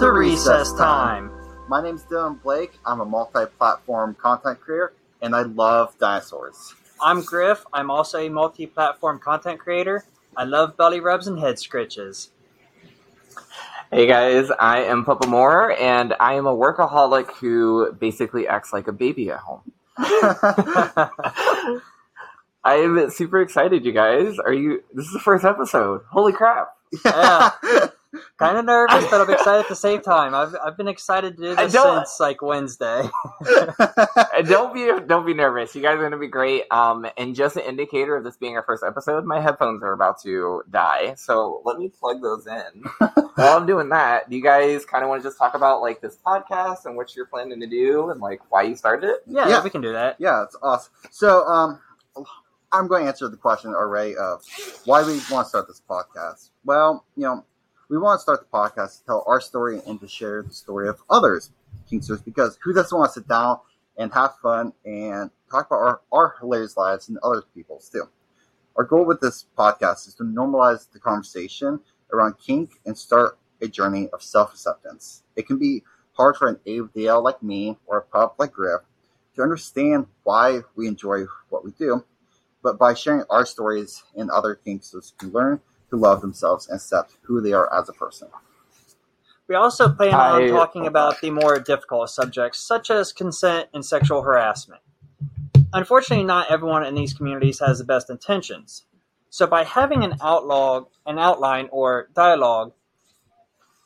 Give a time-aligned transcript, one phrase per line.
[0.00, 1.68] Hello welcome to RecessTyme.
[1.68, 2.78] My name's Dillian Blake.
[2.86, 6.72] I'm a multi-platform content creator, and I love dinosaurs.
[7.00, 7.64] I'm Griff.
[7.72, 10.04] I'm also a multi platform content creator.
[10.36, 12.28] I love belly rubs and head scritches.
[13.90, 18.86] Hey guys, I am Pup Amour, and I am a workaholic who basically acts like
[18.86, 19.62] a baby at home.
[19.98, 21.80] I
[22.64, 24.38] am super excited, you guys.
[24.38, 24.84] Are you?
[24.94, 26.02] This is the first episode.
[26.08, 26.76] Holy crap!
[27.04, 27.88] Yeah.
[28.38, 30.34] Kind of nervous, but I'm excited at the same time.
[30.34, 33.02] I've, I've been excited to do this since like Wednesday.
[34.46, 35.74] Don't be don't be nervous.
[35.74, 36.64] You guys are going to be great.
[36.70, 40.20] Um, and just an indicator of this being our first episode, my headphones are about
[40.22, 41.14] to die.
[41.16, 42.84] So let me plug those in.
[43.34, 46.00] While I'm doing that, do you guys kind of want to just talk about like
[46.00, 49.16] this podcast and what you're planning to do and like why you started it?
[49.26, 49.62] yeah, Yeah.
[49.64, 50.16] we can do that.
[50.18, 50.92] yeah, it's awesome.
[51.10, 51.80] So, um,
[52.72, 54.42] I'm going to answer the question already of
[54.84, 56.50] why we want to start this podcast.
[56.64, 57.44] Well, you know,
[57.88, 60.88] we want to start the podcast to tell our story and to share the story
[60.88, 61.50] of others,
[61.90, 63.60] Kinksters, because who doesn't want to sit down
[63.96, 68.04] and have fun and talk about our, our hilarious lives and other people's too.
[68.76, 71.80] Our goal with this podcast is to normalize the conversation
[72.12, 75.22] around kink and start a journey of self-acceptance.
[75.34, 78.82] It can be hard for an ABDL like me or a pup like Griff
[79.34, 82.04] to understand why we enjoy what we do,
[82.62, 87.14] but by sharing our stories and other kinksters can learn to love themselves and accept
[87.22, 88.28] who they are as a person.
[89.48, 93.84] We also plan on I- talking about the more difficult subjects, such as consent and
[93.84, 94.82] sexual harassment.
[95.72, 98.84] Unfortunately, not everyone in these communities has the best intentions.
[99.30, 102.72] So, by having an outlog, an outline, or dialogue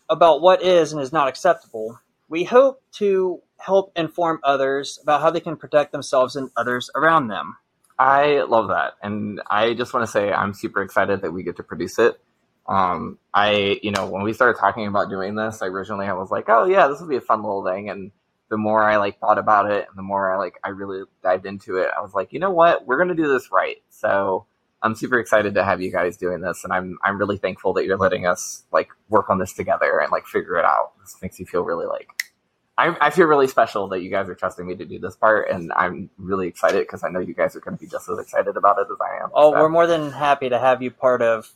[0.08, 5.30] about what is and is not acceptable, we hope to help inform others about how
[5.30, 7.56] they can protect themselves and others around them.
[7.98, 11.56] I love that, and I just want to say I'm super excited that we get
[11.56, 12.20] to produce it.
[12.66, 16.30] Um, I, you know, when we started talking about doing this, I originally I was
[16.30, 18.10] like, oh yeah, this would be a fun little thing, and
[18.50, 21.46] the more I like thought about it, and the more I like I really dived
[21.46, 23.82] into it, I was like, you know what, we're gonna do this right.
[23.90, 24.46] So
[24.82, 27.84] I'm super excited to have you guys doing this, and I'm I'm really thankful that
[27.84, 30.92] you're letting us like work on this together and like figure it out.
[31.00, 32.08] This makes me feel really like
[32.78, 35.50] I, I feel really special that you guys are trusting me to do this part,
[35.50, 38.18] and I'm really excited because I know you guys are going to be just as
[38.18, 39.30] excited about it as I am.
[39.34, 41.50] Oh, So- we're more than happy to have you part of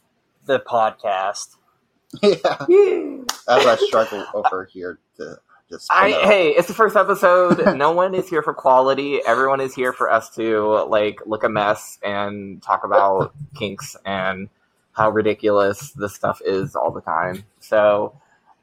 [0.45, 1.57] the podcast.
[2.23, 3.21] yeah, Yay.
[3.49, 5.39] as I struggle over here to
[5.69, 5.89] just.
[5.91, 6.25] I, promote.
[6.27, 7.77] hey, it's the first episode.
[7.77, 9.21] no one is here for quality.
[9.27, 14.49] Everyone is here for us to like look a mess and talk about kinks and
[14.93, 17.45] how ridiculous this stuff is all the time.
[17.59, 18.17] So,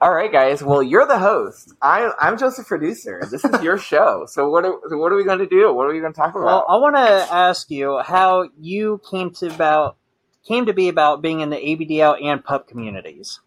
[0.04, 0.62] all right, guys.
[0.62, 1.74] Well, you're the host.
[1.82, 3.26] I, I'm just a producer.
[3.32, 4.26] This is your show.
[4.28, 5.74] So what are what are we going to do?
[5.74, 6.44] What are we going to talk about?
[6.44, 9.96] Well, I want to ask you how you came to about
[10.46, 13.40] came to be about being in the ABDL and pup communities.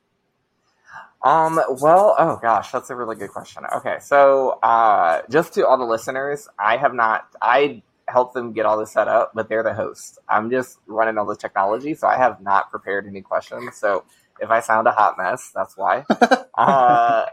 [1.23, 3.65] Um, well, oh gosh, that's a really good question.
[3.77, 8.65] Okay, so uh, just to all the listeners, I have not, I helped them get
[8.65, 10.21] all this set up, but they're the host.
[10.29, 13.77] I'm just running all the technology, so I have not prepared any questions.
[13.77, 14.05] So
[14.41, 16.05] if I sound a hot mess, that's why.
[16.55, 17.27] uh,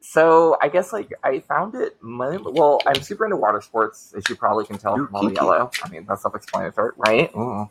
[0.00, 1.96] so I guess like I found it.
[2.02, 5.34] my- Well, I'm super into water sports, as you probably can tell from all the
[5.34, 5.70] yellow.
[5.82, 7.30] I mean, that's self-explanatory, right?
[7.36, 7.68] Ooh.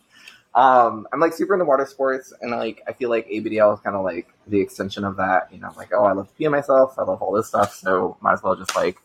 [0.56, 3.96] Um, I'm like super into water sports, and like I feel like ABDL is kind
[3.96, 5.50] of like the extension of that.
[5.52, 6.96] You know, like oh, I love to pee myself.
[7.00, 8.98] I love all this stuff, so might as well just like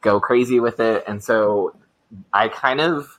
[0.00, 1.04] go crazy with it.
[1.06, 1.74] And so
[2.32, 3.18] I kind of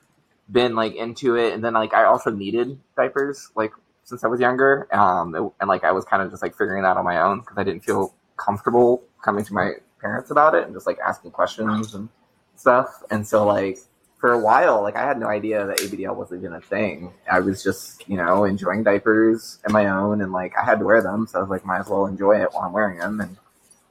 [0.51, 3.71] been like into it, and then like I also needed diapers like
[4.09, 6.97] since I was younger, um, and like I was kind of just like figuring that
[6.97, 10.73] on my own because I didn't feel comfortable coming to my parents about it and
[10.73, 12.09] just like asking questions and
[12.55, 13.03] stuff.
[13.11, 13.77] And so like
[14.17, 17.13] for a while, like I had no idea that ABDL was even a thing.
[17.31, 20.85] I was just, you know, enjoying diapers and my own and like I had to
[20.85, 23.21] wear them, so I was like might as well enjoy it while I'm wearing them
[23.21, 23.37] and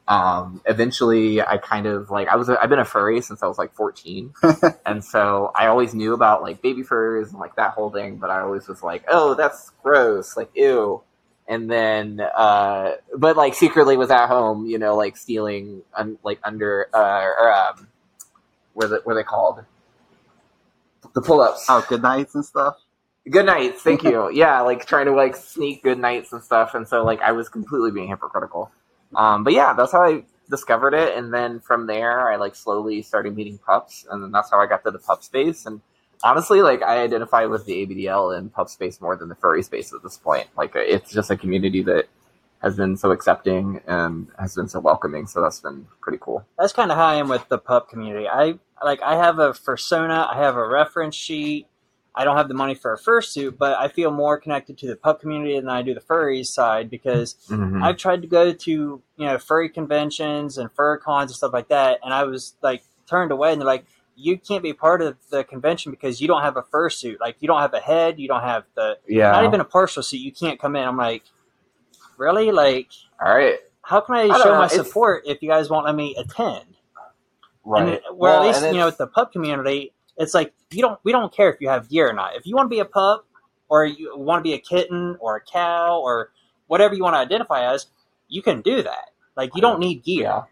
[0.08, 3.46] um, eventually I kind of like I was a, I've been a furry since I
[3.46, 4.32] was like 14
[4.86, 8.30] and so I always knew about like baby furs and like that whole thing but
[8.30, 10.34] I always was like oh that's gross.
[10.34, 11.02] Like ew.
[11.46, 16.40] And then uh but like secretly was at home you know like stealing un, like
[16.42, 17.88] under uh or um
[18.72, 19.62] what are they, they called?
[21.14, 21.66] The pull-ups.
[21.68, 22.76] Oh, GoodNites and stuff.
[23.28, 23.74] GoodNites.
[23.80, 24.30] Thank you.
[24.32, 26.74] Yeah like trying to like sneak GoodNites and stuff.
[26.74, 28.72] And so like i was completely being hypocritical
[29.14, 31.16] um but yeah that's how i discovered it.
[31.16, 34.06] And then from there i like slowly started meeting pups.
[34.10, 35.66] And then that's how i got to the pup space.
[35.66, 35.80] And
[36.24, 39.92] honestly like i identify with the abdl and pup space more than the furry space
[39.92, 40.48] at this point.
[40.56, 42.06] Like it's just a community that
[42.62, 45.26] has been so accepting and has been so welcoming.
[45.26, 46.44] So that's been pretty cool.
[46.58, 48.26] That's kind of how I am with the pup community.
[48.28, 51.66] I like I have a persona, I have a reference sheet.
[52.18, 54.96] I don't have the money for a fursuit, but I feel more connected to the
[54.96, 57.82] pup community than I do the furry side because Mhm.
[57.82, 61.68] I've tried to go to you know furry conventions and fur cons and stuff like
[61.68, 63.86] that, and I was like turned away, and they're like,
[64.16, 67.20] "You can't be part of the convention because you don't have a fursuit.
[67.20, 69.30] Like you don't have a head, you don't have the yeah.
[69.30, 70.18] not even a partial suit.
[70.20, 71.22] You can't come in." I'm like,
[72.16, 72.50] really?
[72.50, 72.88] Like,
[73.24, 73.58] All right.
[73.82, 76.64] how can I, don't show my it's- support if you guys won't let me attend?
[77.64, 77.88] Right.
[77.88, 80.98] It- where Well, at least you know with the pup community, it's like you don't
[81.04, 82.36] we don't care if you have gear or not.
[82.36, 83.26] If you want to be a pup
[83.68, 86.30] or you want to be a kitten or a cow or
[86.66, 87.86] whatever you want to identify as,
[88.28, 89.10] you can do that.
[89.36, 90.24] Like you don't need gear.
[90.24, 90.42] Yeah.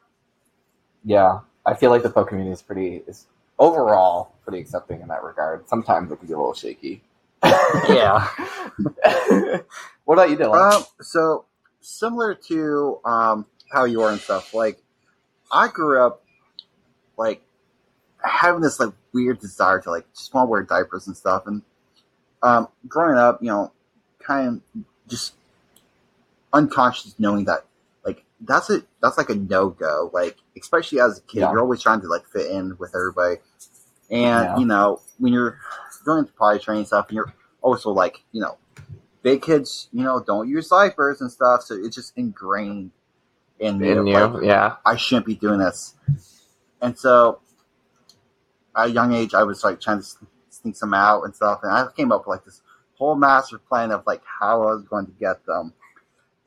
[1.05, 1.41] Yeah.
[1.67, 3.27] I feel like the pup community is pretty is
[3.59, 5.69] overall pretty accepting in that regard.
[5.69, 7.03] Sometimes it can be a little shaky.
[7.89, 8.29] Yeah.
[10.05, 10.73] what about you, Dillian?
[10.73, 11.45] Um, so
[11.81, 14.55] similar to um, how you are and stuff.
[14.55, 14.83] Like
[15.53, 16.25] I grew up
[17.17, 17.43] like
[18.23, 21.47] having this like weird desire to like just want to wear diapers and stuff.
[21.47, 21.63] And
[22.43, 23.73] um, growing up, you know,
[24.21, 25.35] kind of just
[26.53, 27.65] unconscious knowing that
[28.05, 30.11] like that's a that's like a no go.
[30.13, 31.51] Like especially as a kid, Yeah.
[31.51, 33.37] you're always trying to like fit in with everybody.
[34.11, 34.59] And Yeah.
[34.59, 35.59] you know when you're
[36.05, 37.33] going to potty training stuff, and you're
[37.63, 38.57] also like you know
[39.23, 41.63] big kids, you know, don't use diapers and stuff.
[41.63, 42.93] So it's just ingrained
[43.59, 43.91] in me.
[43.91, 44.77] In you, like, yeah.
[44.87, 45.95] I shouldn't be doing this.
[46.81, 47.41] And so
[48.77, 50.07] at a young age, I was like trying to
[50.51, 51.61] sneak some out and stuff.
[51.63, 52.63] And I came up with like this
[52.97, 55.73] whole master plan of like how I was going to get them.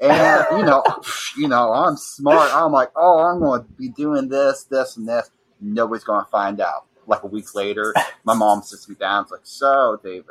[0.01, 0.83] And, you know,
[1.37, 2.51] you know, I'm smart.
[2.53, 5.31] I'm like, oh, I'm going to be doing this, this, and this.
[5.61, 6.85] Nobody's going to find out.
[7.07, 7.95] Like a week later,
[8.25, 9.23] my mom sits me down.
[9.23, 10.25] It's like, so, David,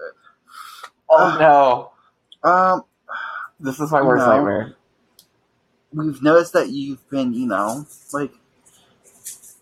[1.10, 1.92] Oh no.
[2.48, 2.84] um,
[3.60, 4.26] This is my worst No.
[4.26, 4.76] nightmare.
[5.92, 8.32] we've noticed that you've been, you know, like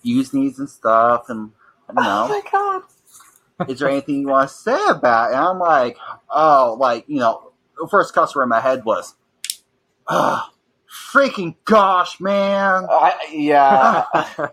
[0.02, 1.52] using these and stuff, and
[1.88, 3.70] you Oh my god.
[3.70, 5.34] is there anything you want to say about it?
[5.34, 5.96] And I'm like,
[6.30, 9.14] oh, like you know, the first customer in my head was,
[10.08, 10.48] oh,
[10.90, 14.04] freaking gosh, man, oh, I, yeah.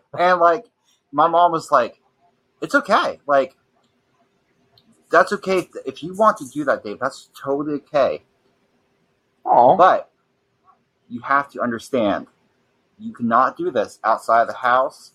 [0.18, 0.66] and like
[1.12, 2.02] my mom was like,
[2.62, 3.56] it's okay, like
[5.14, 7.00] that's okay if, if you want to do that, Dave.
[7.00, 8.24] That's totally okay.
[9.46, 9.78] Oh.
[9.78, 10.10] But
[11.08, 12.28] you have to understand,
[12.98, 15.12] you cannot do this outside of the house.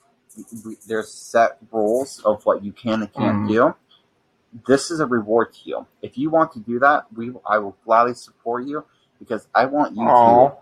[0.64, 3.49] We- There's set rules of what you can and can't Mm.
[3.49, 3.75] do.
[4.67, 5.87] This is a reward to you.
[6.02, 8.85] If you want to do that, we I will gladly support you
[9.19, 10.58] because I want you to Oh.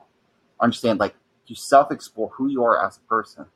[0.61, 1.15] understand, like,
[1.49, 3.47] to self explore who you are as a person.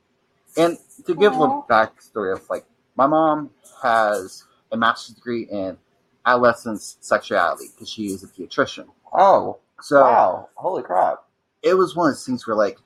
[0.57, 2.65] And to give a little backstory of like,
[2.95, 3.51] my mom
[3.83, 5.77] has a master's degree in
[6.25, 8.87] adolescence sexuality because she is a pediatrician.
[9.11, 9.57] Oh.
[9.81, 10.49] So wow.
[10.55, 11.23] Holy crap.
[11.63, 12.79] it was one of those things where like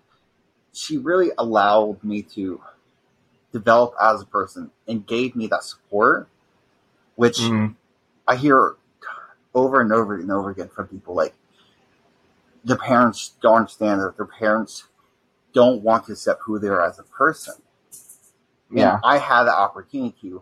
[0.73, 2.61] she really allowed me to
[3.59, 6.27] develop as a person and gave me that support
[7.15, 7.75] which Mhm.
[8.27, 8.75] i hear
[9.53, 11.33] over and over and over again from people like
[12.65, 14.85] their parents don't understand that their parents
[15.53, 17.55] don't want to accept who they are as a person
[18.71, 18.99] and Yeah.
[19.03, 20.41] i had the opportunity to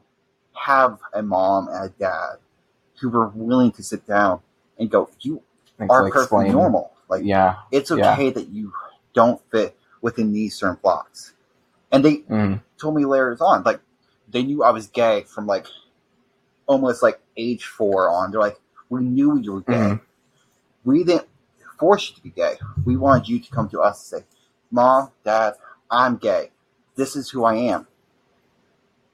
[0.54, 2.38] have a mom and a dad
[3.00, 4.42] who were willing to sit down
[4.80, 5.42] and go you
[5.78, 7.58] Thanks are perfectly normal like Yeah.
[7.72, 8.14] it's Yeah.
[8.14, 8.74] okay that you
[9.14, 11.34] don't fit within these certain blocks.
[11.94, 12.64] And they Mm.
[12.80, 13.82] told me later on, like
[14.30, 15.68] they knew I was gay from like
[16.68, 18.32] almost like age four on.
[18.32, 18.60] They're like,
[18.90, 19.76] we knew you were gay.
[19.76, 20.02] Mhm.
[20.86, 21.28] We didn't
[21.80, 22.60] force you to be gay.
[22.86, 24.28] We wanted you to come to us and say,
[24.72, 25.56] Mom, Dad,
[25.92, 26.52] I'm gay.
[26.96, 27.88] This is who I am.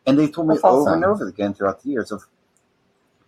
[0.07, 0.93] And they told me That's over awesome.
[0.95, 2.23] and over again throughout the years of,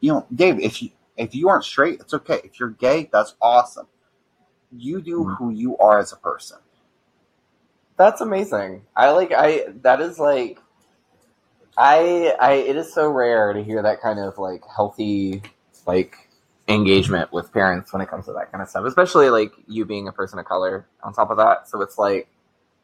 [0.01, 2.41] you know, Dave, if you if you aren't straight, it's okay.
[2.43, 3.87] If you're gay, that's awesome.
[4.71, 5.37] You do Mhm.
[5.37, 6.59] who you are as a person.
[8.01, 8.81] That's amazing.
[8.95, 10.57] I like I that is like
[11.77, 15.43] I I it is so rare to hear that kind of like healthy
[15.85, 16.15] like
[16.67, 20.07] engagement with parents when it comes to that kind of stuff, especially like you being
[20.07, 21.69] a person of color on top of that.
[21.69, 22.27] So it's like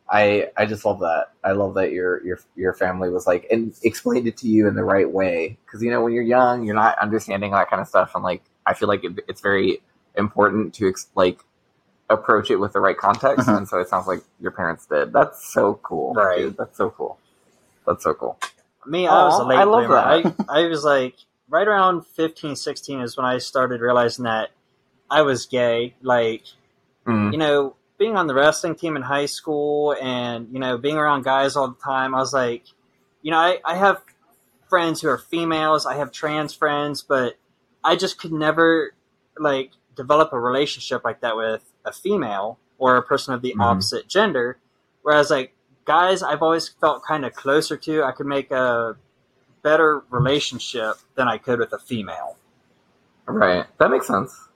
[0.07, 1.31] I I just love that.
[1.43, 4.75] I love that your your your family was like and explained it to you in
[4.75, 7.87] the right way because you know when you're young you're not understanding that kind of
[7.87, 9.81] stuff and like I feel like it, it's very
[10.15, 11.39] important to ex- like
[12.09, 13.57] approach it with the right context Mhm.
[13.57, 15.11] and so it sounds like your parents did.
[15.11, 16.13] That's so cool.
[16.13, 16.39] Right.
[16.39, 16.57] dude.
[16.57, 17.19] That's so cool.
[17.85, 18.39] That's so cool.
[18.85, 20.23] Me, I was a late I love bloomer.
[20.23, 20.45] That.
[20.49, 21.15] I was like,
[21.49, 24.51] right around 15, 16 is when I started realizing that
[25.09, 25.95] I was gay.
[26.01, 26.43] Like,
[27.05, 27.31] Mm.
[27.33, 31.23] you know, being on the wrestling team in high school and, you know, being around
[31.23, 32.63] guys all the time, I was like,
[33.21, 34.01] you know, I, I have
[34.69, 37.35] friends who are females, I have trans friends, but
[37.83, 38.91] I just could never,
[39.39, 43.63] like, develop a relationship like that with a female or a person of the Mhm.
[43.63, 44.57] opposite gender.
[45.01, 48.97] Whereas, like, guys, I've always felt kind of closer to, I could make a
[49.63, 52.37] better relationship than I could with a female.
[53.25, 53.65] Right.
[53.79, 54.47] That makes sense.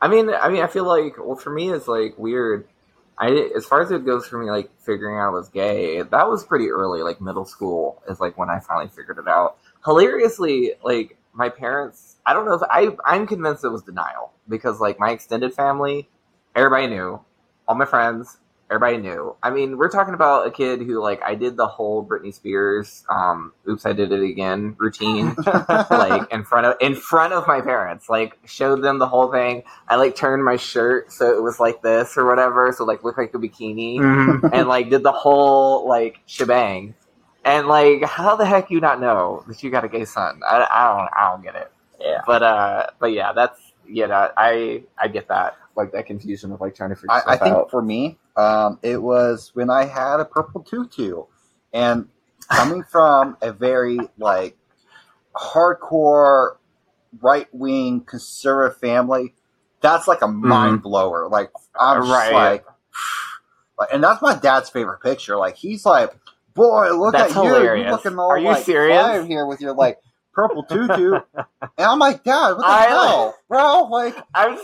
[0.00, 2.66] I mean, I mean, I feel like, well, for me, it's like weird.
[3.16, 6.28] I, as far as it goes for me, like figuring out I was gay, that
[6.28, 7.02] was pretty early.
[7.02, 9.56] Like middle school is like when I finally figured it out.
[9.84, 14.80] Hilariously, like my parents, I don't know if I, I'm convinced it was denial because
[14.80, 16.08] like my extended family,
[16.54, 17.20] everybody knew,
[17.68, 18.38] all my friends,
[18.70, 19.36] everybody knew.
[19.42, 23.04] I mean, we're talking about a kid who like I did the whole Britney Spears,
[23.08, 25.34] um, "Oops, I Did It Again" routine,
[25.90, 28.08] like in front of in front of my parents.
[28.08, 29.62] Like showed them the whole thing.
[29.88, 33.18] I like turned my shirt so it was like this or whatever, so like looked
[33.18, 34.50] like a bikini, Mhm.
[34.52, 36.94] and like did the whole like shebang.
[37.46, 40.40] And like, how the heck you not know that you got a gay son?
[40.48, 41.70] I, I don't I don't get it.
[42.00, 42.22] Yeah.
[42.26, 46.60] But uh, but yeah, that's you know, I I get that like that confusion of
[46.60, 47.70] like trying to figure I, I think out.
[47.70, 51.24] for me, um, it was when I had a purple tutu,
[51.72, 52.08] and
[52.50, 54.56] coming from a very like
[55.34, 56.56] hardcore
[57.20, 59.34] right wing conservative family,
[59.80, 61.28] that's like a mind blower.
[61.28, 62.32] Like I'm just Right.
[62.32, 62.64] like,
[63.78, 65.36] like, and that's my dad's favorite picture.
[65.36, 66.12] Like he's like,
[66.54, 67.86] boy, look That's at you, hilarious.
[67.86, 69.26] you looking all Are you like serious?
[69.26, 69.98] here with your like
[70.32, 71.46] purple tutu, and
[71.78, 73.84] I'm like, Dad, what the I- hell, bro?
[73.84, 74.58] Like I'm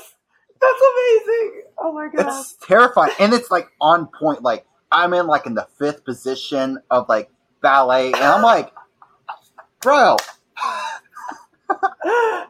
[0.60, 1.62] that's amazing.
[1.78, 2.26] Oh my god.
[2.40, 6.78] it's terrifying and it's like on point like i'm in like in the fifth position
[6.90, 7.30] of like
[7.62, 8.72] ballet and i'm like
[9.80, 10.16] bro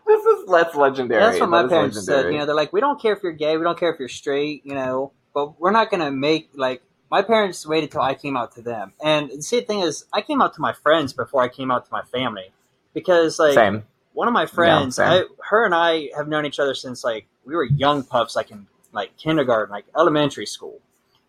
[0.06, 1.20] this is that's legendary.
[1.20, 2.32] That's what my That is parents said.
[2.32, 4.08] You know, they're like, we don't care if you're gay, we don't care if you're
[4.08, 6.82] straight, you know, but we're not gonna make like.
[7.10, 10.20] My parents waited till I came out to them, and the same thing is, I
[10.20, 12.52] came out to my friends before I came out to my family,
[12.94, 13.82] because like Same.
[14.12, 15.06] one of my friends, same.
[15.08, 18.50] I, her and I have known each other since like we were young pups, like
[18.50, 20.80] in like kindergarten, like elementary school.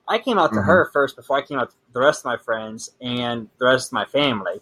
[0.07, 0.65] I came out to Mhm.
[0.65, 3.89] her first before I came out to the rest of my friends and the rest
[3.89, 4.61] of my family.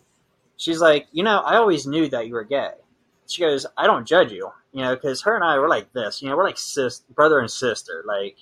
[0.57, 2.73] She's like, you know, I always knew that you were gay.
[3.27, 6.21] She goes, I don't judge you, you know, because her and I were like this,
[6.21, 8.37] you know, we're like sis, brother and sister, like.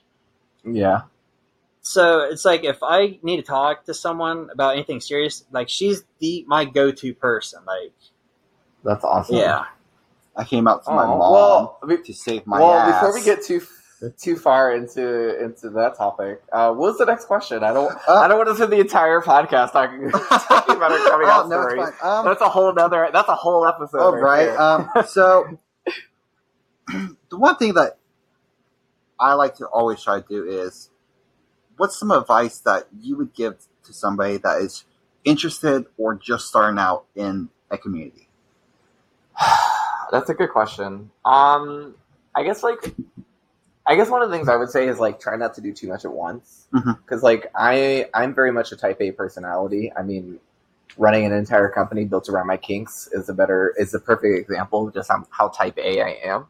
[0.66, 1.02] Yeah.
[1.82, 6.04] So it's like if I need to talk to someone about anything serious, like she's
[6.20, 7.94] the my go to person, like
[8.84, 9.36] That's awesome.
[9.38, 9.66] yeah.
[10.38, 13.14] I came out to my Oh, mom well, be- to save my well, ass before
[13.14, 13.62] we get too
[14.18, 17.64] too far into into that topic, uh, what was the next question?
[17.64, 21.10] I don't Uh, I don't want to spend the entire podcast talking, talking about our
[21.10, 21.94] coming out oh, no, stories.
[22.04, 23.10] Um, That's a whole other.
[23.12, 24.00] That's a whole episode.
[24.00, 24.50] oh, right.
[24.50, 25.58] right um, so
[26.88, 27.98] the one thing that
[29.20, 30.90] i like to always try to do is
[31.78, 34.86] what's some advice that you would give to somebody that is
[35.26, 38.30] interested or just starting out in a community
[40.12, 41.12] That's a good question.
[41.26, 41.96] Um,
[42.36, 42.94] I guess like,
[43.86, 45.74] I guess one of the things I would say is like try not to do
[45.74, 49.92] too much at once, because like I I'm very much a Type A personality.
[49.98, 50.40] I mean,
[50.98, 54.88] running an entire company built around my kinks is a better is a perfect example
[54.88, 56.48] of just how, how Type A I am.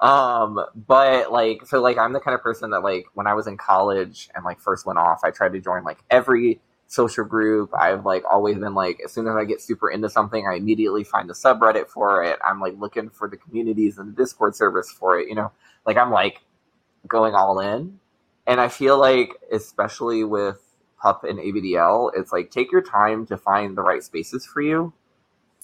[0.00, 3.46] Um, but like so like I'm the kind of person that like when I was
[3.46, 6.60] in college and like first went off, I tried to join like every
[6.92, 7.70] social group.
[7.74, 11.04] I've like always been like as soon as I get super into something, I immediately
[11.04, 12.38] find the subreddit for it.
[12.46, 15.52] I'm like looking for the communities and the Discord service for it, you know.
[15.86, 16.42] Like I'm like
[17.08, 17.98] going all in.
[18.46, 20.60] And I feel like especially with
[21.00, 24.92] PUP and ABDL, it's like take your time to find the right spaces for you.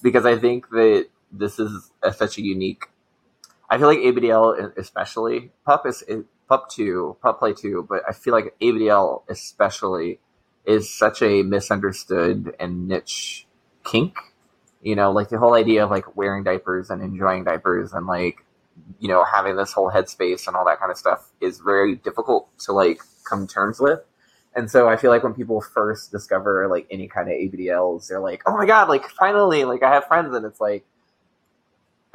[0.03, 2.85] Because I think that this is a, such a unique
[3.71, 6.03] I feel like ABDL especially PUP is,
[6.49, 10.21] PUP two, PUP Play two, but I feel like ABDL especially
[10.69, 13.47] is such a misunderstood and niche
[13.85, 14.19] kink.
[14.83, 18.45] You know, like the whole idea of like wearing diapers and enjoying diapers and like,
[19.01, 22.57] you know, having this whole headspace and all that kind of stuff is very difficult
[22.61, 24.01] to like come terms with.
[24.55, 28.21] And so I feel like when people first discover like any kind of ABDLs, they're
[28.21, 30.35] like, oh my God, like finally, like I have friends.
[30.35, 30.85] And it's like,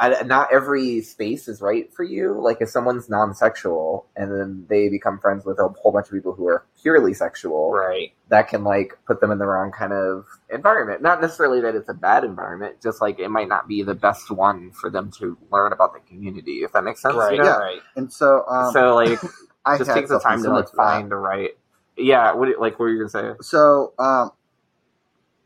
[0.03, 2.33] I, not every space is right for you.
[2.39, 6.33] Like if someone's non-sexual and then they become friends with a whole bunch of people
[6.33, 8.11] who are purely sexual, Right.
[8.29, 11.01] that can like put them in the wrong kind of environment.
[11.01, 14.29] Not necessarily that it's a bad environment, just like it might not be the best
[14.29, 16.63] one for them to learn about the community.
[16.63, 17.33] If that makes sense, Right.
[17.33, 17.45] you know?
[17.45, 17.57] Yeah.
[17.57, 17.79] Right.
[17.95, 19.19] and so um, so like,
[19.65, 21.51] I just had take the time to like find the right.
[21.95, 23.37] Yeah, what do you- like what were you gonna say?
[23.41, 24.31] So, um,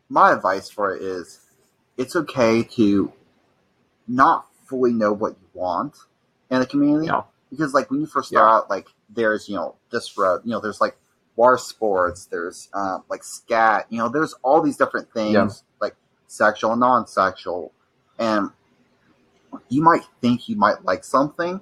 [0.09, 1.41] my advice for it is
[1.97, 3.11] it's okay to
[4.07, 5.95] not fully know what you want
[6.50, 7.07] in a community.
[7.07, 7.24] Yeah.
[7.50, 8.55] Because, like, when you first start Yeah.
[8.57, 10.97] out, like, there's, you know, this road, you know, there's like
[11.36, 15.50] war sports, there's, um, like, scat, you know, there's all these different things, Yeah.
[15.79, 15.95] like
[16.27, 17.71] sexual and non sexual.
[18.19, 18.51] And
[19.69, 21.62] you might think you might like something,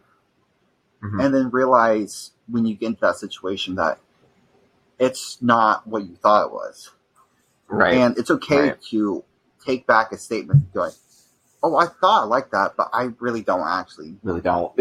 [1.03, 1.23] Mhm.
[1.23, 3.99] and then realize when you get into that situation that
[4.97, 6.91] it's not what you thought it was.
[7.67, 7.95] Right.
[7.95, 8.81] And it's okay Right.
[8.89, 9.23] to
[9.63, 10.93] take back a statement going,
[11.63, 14.15] oh, I thought I liked that, but I really don't actually.
[14.23, 14.71] Really don't.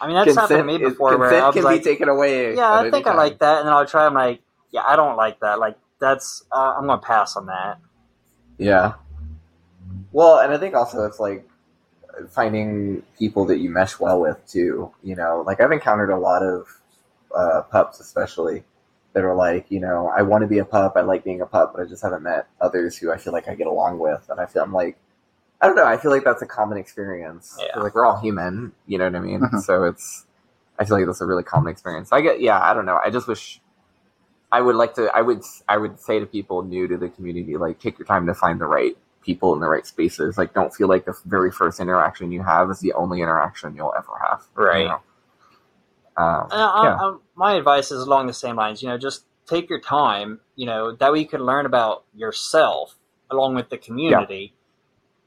[0.00, 1.84] I mean, that's happened to me is- before where consent I was can like, be
[1.90, 2.54] taken away.
[2.54, 4.06] yeah, I any think I like that, and then I'll try.
[4.06, 5.58] I'm like, yeah, I don't like that.
[5.58, 7.78] Like that's uh, I'm gonna pass on that.
[8.58, 8.94] Yeah.
[10.12, 11.48] Well, and I think also it's like
[12.30, 14.92] finding people that you mesh well with too.
[15.02, 16.68] You know, like I've encountered a lot of
[17.34, 18.64] uh, pups, especially
[19.14, 20.92] that are like, you know, I want to be a pup.
[20.96, 23.48] I like being a pup, but I just haven't met others who I feel like
[23.48, 24.96] I get along with, and I feel I'm like.
[25.60, 25.84] I don't know.
[25.86, 27.58] I feel like that's a common experience.
[27.60, 27.80] Yeah.
[27.80, 28.72] like we're all human.
[28.86, 29.40] You know what I mean?
[29.40, 29.60] Mhm.
[29.60, 30.24] So it's.
[30.78, 32.12] I feel like that's a really common experience.
[32.12, 32.40] I get.
[32.40, 32.60] Yeah.
[32.60, 32.98] I don't know.
[33.04, 33.60] I just wish.
[34.52, 35.10] I would like to.
[35.14, 35.42] I would.
[35.68, 38.60] I would say to people new to the community, like, take your time to find
[38.60, 40.38] the right people in the right spaces.
[40.38, 43.92] Like, don't feel like the very first interaction you have is the only interaction you'll
[43.96, 44.44] ever have.
[44.54, 44.82] Right.
[44.84, 45.00] you Right.
[46.16, 46.22] know?
[46.24, 46.94] Um, I, Yeah.
[46.96, 48.82] I, my advice is along the same lines.
[48.82, 50.40] You know, just take your time.
[50.56, 52.94] You know, that way you can learn about yourself
[53.30, 54.54] along with the community.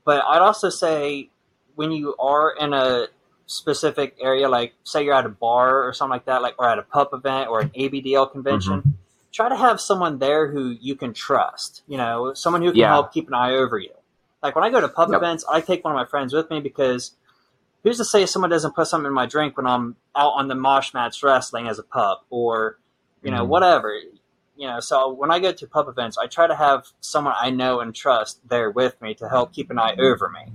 [0.04, 1.30] But I'd also say
[1.76, 3.08] when you are in a
[3.46, 6.80] specific area, like say you're at a bar or something like that, like or at
[6.80, 8.90] a pup event or an ABDL convention, Mm-hmm.
[9.32, 11.84] try to have someone there who you can trust.
[11.88, 12.88] You know, someone who can Yeah.
[12.90, 13.94] help keep an eye over you.
[14.42, 15.18] Like when I go to pup Yep.
[15.18, 17.12] events, I take one of my friends with me because
[17.84, 20.56] who's to say someone doesn't put something in my drink when I'm out on the
[20.56, 22.78] mosh mats wrestling as a pup or
[23.24, 23.50] you know Mhm.
[23.50, 23.96] whatever
[24.56, 27.50] you know so when i go to pup events i try to have someone i
[27.50, 30.52] know and trust there with me to help keep an eye over me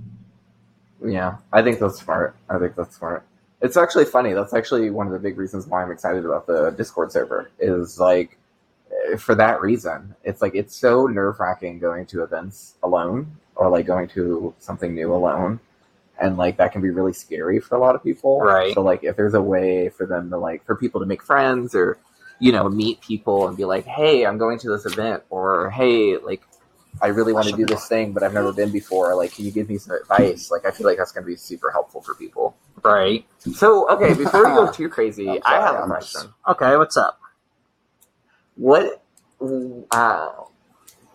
[1.03, 2.35] Yeah, I think that's smart.
[2.49, 3.23] I think that's smart.
[3.61, 4.33] It's actually funny.
[4.33, 7.51] That's actually one of the big reasons why I'm excited about the Discord server.
[7.59, 8.37] Is like
[9.17, 10.15] for that reason.
[10.23, 14.93] It's like it's so nerve wracking going to events alone or like going to something
[14.93, 15.59] new alone,
[16.19, 18.39] and like that can be really scary for a lot of people.
[18.39, 18.73] Right.
[18.73, 21.75] So like if there's a way for them to like for people to make friends
[21.75, 21.97] or
[22.39, 26.17] you know meet people and be like, hey, I'm going to this event, or hey,
[26.17, 26.41] like
[27.01, 29.15] I really want to do this thing, but I've never been before.
[29.15, 30.49] Like, can you give me some advice?
[30.51, 32.55] Like, I feel like that's going to be super helpful for people.
[32.83, 36.33] right So, okay, before we go too crazy, I have a question.
[36.47, 37.19] okay what's up
[38.55, 39.03] What,
[39.91, 40.29] uh,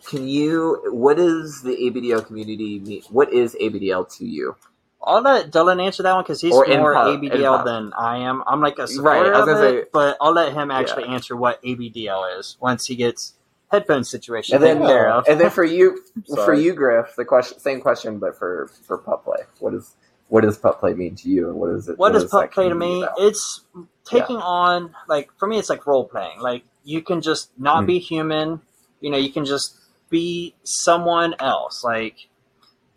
[0.06, 4.56] can you, what is the ABDL community, mean- what is ABDL to you?
[5.04, 8.42] I'll let dillian answer that one because he's Or more pup, abdl than i am
[8.46, 10.70] i'm like a Right, supporter I was of gonna it say- but i'll let him
[10.70, 11.14] actually Yeah.
[11.14, 13.34] answer what abdl is once he gets
[13.70, 16.02] headphone situation And then, taken care and then for you,
[16.34, 19.44] for you, Griff, the question, same question, but for, for pup play.
[19.60, 19.94] What is,
[20.28, 21.48] what does pup play mean to you?
[21.48, 21.98] And what is it?
[21.98, 23.14] what does is pup that play to me about?
[23.18, 23.62] it's
[24.04, 27.86] taking on like for me it's like role playing like you can just not Mm.
[27.86, 28.60] be human
[29.00, 29.78] you know you can just
[30.10, 32.28] be someone else like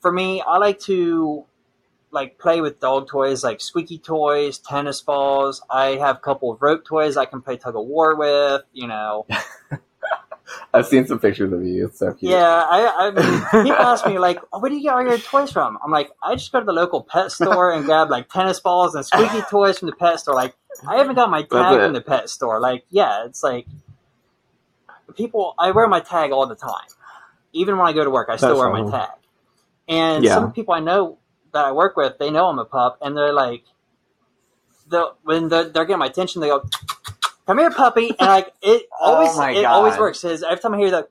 [0.02, 1.46] for me i like to
[2.16, 5.62] like play with dog toys like squeaky toys tennis balls.
[5.70, 8.88] I have a couple of rope toys i can play tug of war with you
[8.88, 9.28] know.
[10.74, 11.86] I've seen some pictures of you.
[11.88, 12.32] It's so cute.
[12.32, 15.18] yeah i, I mean, people ask me like oh, where do you get all your
[15.20, 15.78] toys from?
[15.84, 18.96] I'm like i just go to the local pet store and grab like tennis balls
[18.96, 20.34] and squeaky toys from the pet store.
[20.36, 20.56] Like
[20.88, 22.60] i haven't got my tag from the pet store.
[22.60, 23.68] Like yeah it's like
[25.16, 26.88] people i wear my tag all the time.
[27.54, 29.10] Even when i go to work i still That's wear my tag.
[29.88, 30.36] And Yeah.
[30.36, 31.18] some people i know
[31.56, 33.66] that i work with they know i'm a pup and they're like
[34.90, 36.66] they'll- when they're, they're getting my attention they go
[37.48, 40.76] come here puppy and like it Oh always my it always works because every time
[40.76, 41.10] i hear that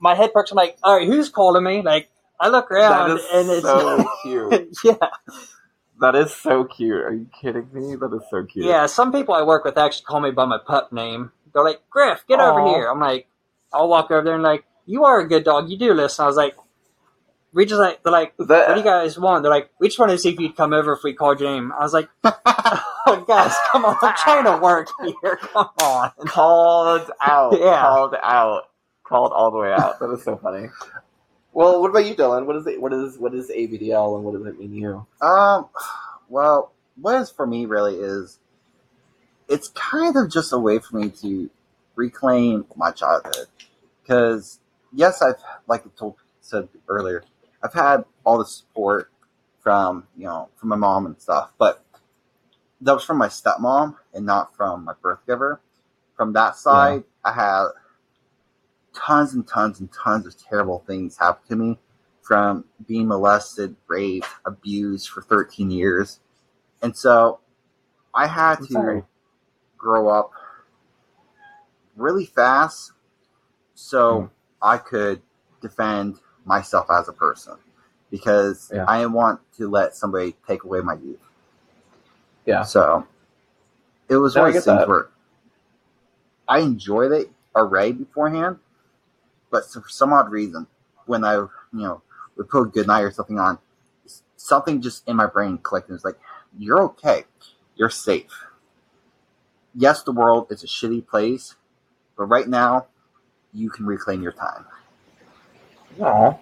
[0.00, 3.50] my head perks i'm like all right who's calling me like i look around and
[3.50, 4.62] it's so cute.
[4.84, 4.96] yeah
[6.00, 6.96] That is so cute.
[7.04, 7.96] Are you kidding me?
[7.96, 8.66] That is so cute.
[8.66, 11.32] Yeah, some people I work with actually call me by my pup name.
[11.52, 12.88] They're like, Griff, get over here.
[12.90, 13.28] I'm like,
[13.72, 15.70] I'll walk over there and like, you are a good dog.
[15.70, 16.24] You do listen.
[16.24, 16.56] I was like,
[17.54, 19.42] we just like, they're like, That, what do you guys want?
[19.42, 21.50] They're like, we just wanted to see if you'd come over if we called your
[21.54, 21.72] name.
[21.72, 23.96] I was like, oh, guys, come on.
[24.02, 24.88] I'm trying to work
[25.22, 25.36] here.
[25.36, 26.10] Come on.
[26.26, 27.58] called out.
[27.58, 27.80] Yeah.
[27.80, 28.62] Called out.
[29.04, 30.00] Called all the way out.
[30.00, 30.68] That is so funny.
[31.52, 32.46] Well, what about you, Dillian?
[32.46, 32.80] What is it?
[32.80, 35.06] What is what is ABDL and what does it mean to you?
[35.20, 35.68] Um,
[36.28, 38.38] well, what is for me really is
[39.48, 41.50] it's kind of just a way for me to
[41.94, 43.46] reclaim my childhood.
[44.02, 44.58] Because
[44.92, 45.36] yes, I've
[45.68, 47.22] like I told said earlier,
[47.64, 49.10] I've had all the support
[49.62, 51.84] from you know from my mom and stuff, but
[52.82, 55.60] that was from my stepmom and not from my birth giver.
[56.16, 57.66] From that side, I had
[58.94, 61.78] tons and tons and tons of terrible things happen to me
[62.22, 66.20] from being molested, raped, abused for 13 years.
[66.82, 67.40] And so
[68.14, 69.04] I had I'm to sorry.
[69.78, 70.32] grow up
[71.96, 72.92] really fast
[73.74, 74.26] so Hmm.
[74.62, 75.22] I could
[75.62, 77.54] defend myself as a person
[78.10, 78.84] because Yeah.
[78.86, 81.20] I want to let somebody take away my youth.
[82.46, 82.62] Yeah.
[82.62, 83.06] So
[84.08, 84.88] it was No, one of those things that.
[84.88, 85.08] where
[86.48, 88.58] I enjoyed it array beforehand,
[89.50, 90.66] but for some odd reason,
[91.06, 92.02] when I you know
[92.36, 93.58] would put good night or something on,
[94.36, 96.18] something just in my brain clicked and it's like,
[96.58, 97.24] you're okay.
[97.76, 98.44] You're safe.
[99.74, 101.56] Yes, the world is a shitty place,
[102.16, 102.86] but right now,
[103.52, 104.66] you can reclaim your time.
[106.00, 106.38] Aw.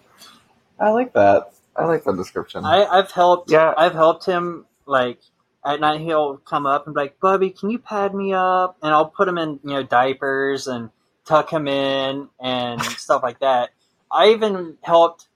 [0.78, 1.52] I like that.
[1.76, 2.64] I like that description.
[2.64, 3.50] I, I've helped.
[3.50, 3.72] Yeah.
[3.76, 4.66] I've helped him.
[4.86, 5.20] Like
[5.64, 8.92] at night, he'll come up and be like, "Bubby, can you pad me up?" And
[8.92, 10.90] I'll put him in, you know, diapers and
[11.24, 13.70] tuck him in and stuff like that.
[14.10, 15.26] I even helped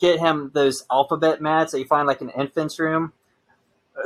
[0.00, 3.12] get him those alphabet mats that you find like in infant's room.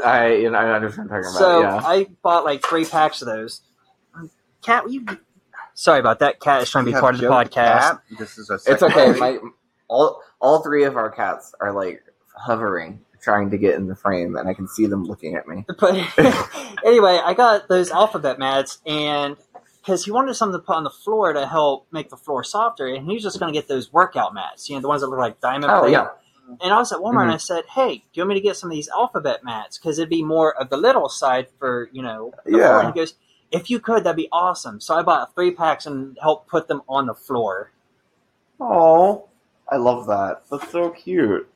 [0.05, 1.85] I you know I understand what you're talking So about.
[1.85, 3.63] I bought like three packs of those.
[4.63, 5.07] Cat, you.
[5.77, 6.41] Sorry about that.
[6.41, 7.51] Cat is trying to be part of the Joe podcast.
[7.81, 8.01] Cat.
[8.19, 9.21] This is our Yeah, it's second okay.
[9.21, 9.39] My
[9.89, 12.03] all all three of our cats are like
[12.35, 15.67] hovering, trying to get in the frame, and I can see them looking at me.
[15.79, 15.95] But
[16.85, 19.37] anyway, I got those alphabet mats, and
[19.83, 22.87] because he wanted something to put on the floor to help make the floor softer,
[22.87, 25.09] and he was just going to get those workout mats, you know, the ones that
[25.09, 25.93] look like diamond Oh plate.
[25.93, 26.09] yeah,
[26.63, 27.39] And I was at Walmart, and I mm-hmm.
[27.39, 29.77] said, "Hey, do you want me to get some of these alphabet mats?
[29.79, 32.69] Because it'd be more of the little side for you know." The Yeah.
[32.69, 32.81] floor.
[32.81, 33.13] And he goes,
[33.51, 36.83] "If you could, that'd be awesome." So I bought three packs and helped put them
[36.89, 37.73] on the floor.
[38.61, 39.29] Oh,
[39.69, 40.43] I love that.
[40.51, 41.49] That's so cute.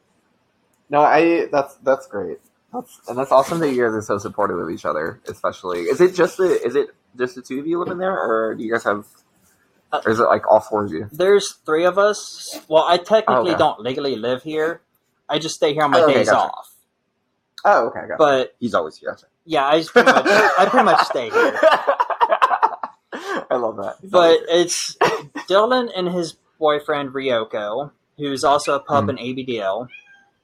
[0.89, 2.39] No, I that's that's great.
[2.73, 5.21] That's and that's awesome that you guys are so supportive of each other.
[5.29, 8.55] Especially, is it just the is it just the two of you living there, or
[8.55, 9.07] do you guys have,
[9.93, 11.09] uh, or is it like all four of you?
[11.13, 12.61] There's three of us.
[12.69, 13.59] Well, I technically Okay.
[13.59, 14.83] don't legally live here.
[15.29, 16.47] I just stay here on my Oh, okay, days gotcha.
[16.47, 16.75] off.
[17.65, 18.19] Oh, okay, got it.
[18.19, 19.17] But He's always here.
[19.45, 21.59] Yeah, I just pretty much, I pretty much stay here.
[23.51, 23.97] I love that.
[24.05, 24.97] But it's
[25.49, 29.11] Dillian and his boyfriend Ryoko, who's also a pup Hmm.
[29.11, 29.89] in ABDL,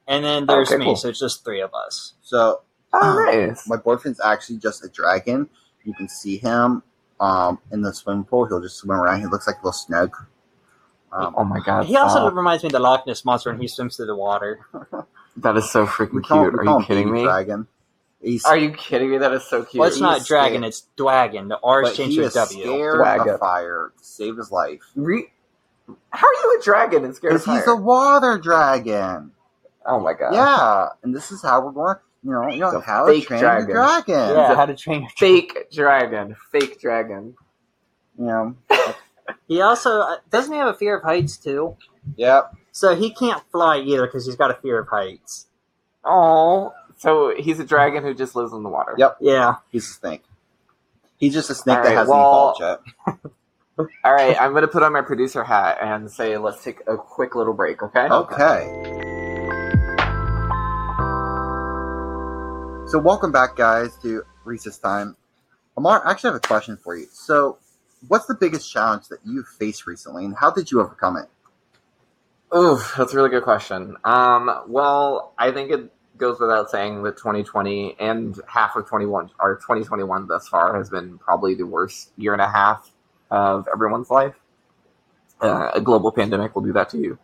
[0.08, 0.84] and then there's Okay, me.
[0.86, 0.96] cool.
[0.96, 2.14] So it's just three of us.
[2.22, 3.68] So oh, nice.
[3.68, 5.48] my boyfriend's actually just a dragon.
[5.84, 6.82] You can see him
[7.20, 8.46] um, in the swimming pool.
[8.46, 9.20] He'll just swim around.
[9.20, 10.16] He looks like a little snug.
[11.12, 11.86] Um, Oh my god.
[11.86, 12.34] he also stop.
[12.34, 14.60] reminds me of the Loch Ness monster when he swims through the water.
[15.36, 16.52] that is so freaking call, cute.
[16.60, 17.22] we Are you kidding me?
[17.22, 17.68] Dragon.
[18.26, 19.18] He's, Are you kidding me?
[19.18, 19.78] That is so cute.
[19.80, 20.64] Well, it's not dragon, scared.
[20.68, 21.48] it's Dwagon.
[21.48, 22.62] The R is changed to W.
[22.64, 23.28] scared Dragon.
[23.34, 24.80] of fire to save his life.
[24.96, 25.30] Re-
[26.10, 29.30] How are you a dragon and scared of Because he's a water dragon.
[29.86, 30.34] oh my god.
[30.34, 31.96] Yeah, and this is how we're going.
[32.24, 33.66] You know, you know The how to train dragon.
[33.68, 34.34] the dragon.
[34.36, 36.34] Yeah, how to train your Fake dragon.
[36.50, 37.34] Fake dragon.
[38.18, 38.56] You know.
[39.48, 41.76] He also uh, doesn't he have a fear of heights too.
[42.16, 42.54] Yep.
[42.72, 45.46] So he can't fly either because he's got a fear of heights.
[46.04, 48.94] Oh, so he's a dragon who just lives in the water.
[48.98, 49.18] Yep.
[49.20, 49.56] Yeah.
[49.70, 50.22] He's a snake.
[51.18, 53.22] He's just a snake All that right, hasn't well- evolved yet.
[54.04, 57.34] All right, I'm gonna put on my producer hat and say let's take a quick
[57.34, 57.82] little break.
[57.82, 58.08] Okay.
[58.08, 58.92] Okay.
[62.88, 65.16] So welcome back, guys, to Recess Time.
[65.76, 67.06] Amour, I actually have a question for you.
[67.10, 67.58] So,
[68.06, 72.56] what's the biggest challenge that you've faced recently, and how did you overcome it?
[72.56, 73.96] Oof, that's a really good question.
[74.04, 79.56] Um, well, I think it goes without saying that 2020 and half of 21 or
[79.56, 82.90] 2021 thus far has been probably the worst year and a half
[83.30, 84.34] of everyone's life.
[85.40, 87.18] Uh, a global pandemic will do that to you.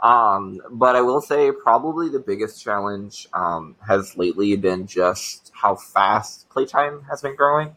[0.00, 5.76] Um, but I will say probably the biggest challenge um, has lately been just how
[5.76, 7.76] fast PlayTyme has been growing.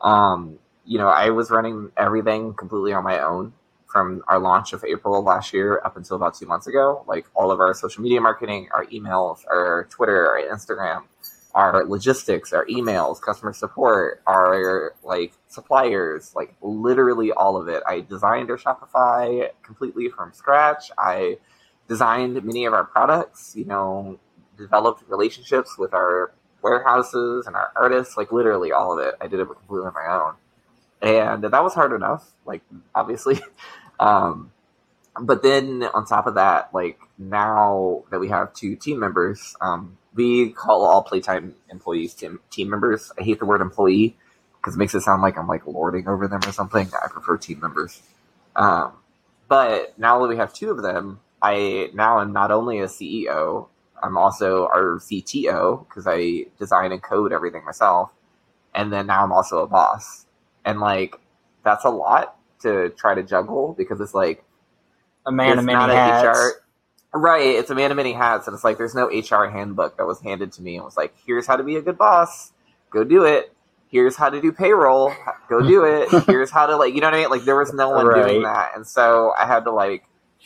[0.00, 3.52] Um, you know, I was running everything completely on my own
[3.86, 7.04] from our launch of April last year up until about two months ago.
[7.06, 11.04] Like all of our social media marketing, our emails, our Twitter, our Instagram,
[11.54, 17.82] our logistics, our emails, customer support, our like suppliers, like literally all of it.
[17.88, 20.90] I designed our Shopify completely from scratch.
[20.98, 21.38] I
[21.88, 24.18] designed many of our products, you know,
[24.58, 29.14] developed relationships with our warehouses and our artists, like literally all of it.
[29.20, 30.34] I did it completely on my own.
[31.02, 32.62] And that was hard enough, like
[32.94, 33.40] obviously.
[33.98, 34.52] Um,
[35.18, 39.96] but then on top of that, like now that we have two team members, um,
[40.14, 43.12] we call all PlayTyme employees team, team members.
[43.18, 44.16] I hate the word employee
[44.56, 46.90] because it makes it sound like I'm like lording over them or something.
[47.02, 48.02] I prefer team members.
[48.54, 48.92] Um,
[49.48, 53.68] but now that we have two of them, I now am not only a CEO,
[54.02, 58.10] I'm also our CTO because I design and code everything myself.
[58.74, 60.25] And then now I'm also a boss.
[60.66, 61.16] And like,
[61.64, 64.44] that's a lot to try to juggle because it's like,
[65.24, 66.38] A man of many hats.
[66.38, 66.66] HR
[67.16, 70.06] right, it's a man of many hats, and it's like there's no HR handbook that
[70.06, 72.52] was handed to me and was like, here's how to be a good boss,
[72.90, 73.52] go do it.
[73.88, 75.12] Here's how to do payroll,
[75.48, 76.08] go do it.
[76.26, 77.30] Here's how to like, you know what I mean?
[77.30, 80.04] Like there was no one doing that, and so I had to like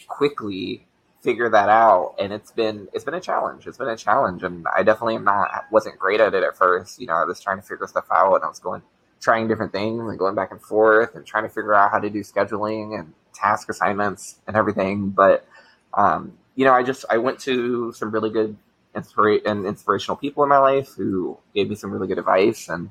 [0.09, 0.87] quickly
[1.22, 3.66] figure that out, and it's been it's been a challenge.
[3.66, 7.00] It's been a challenge, and I definitely am not wasn't great at it at first.
[7.00, 8.83] You know, I was trying to figure stuff out, and I was going
[9.20, 12.11] trying different things and going back and forth and trying to figure out how to
[12.11, 15.11] do scheduling and task assignments and everything.
[15.11, 15.46] But
[15.94, 18.56] um, you know, I just I went to some really good
[18.94, 22.90] inspira- and inspirational people in my life who gave me some really good advice and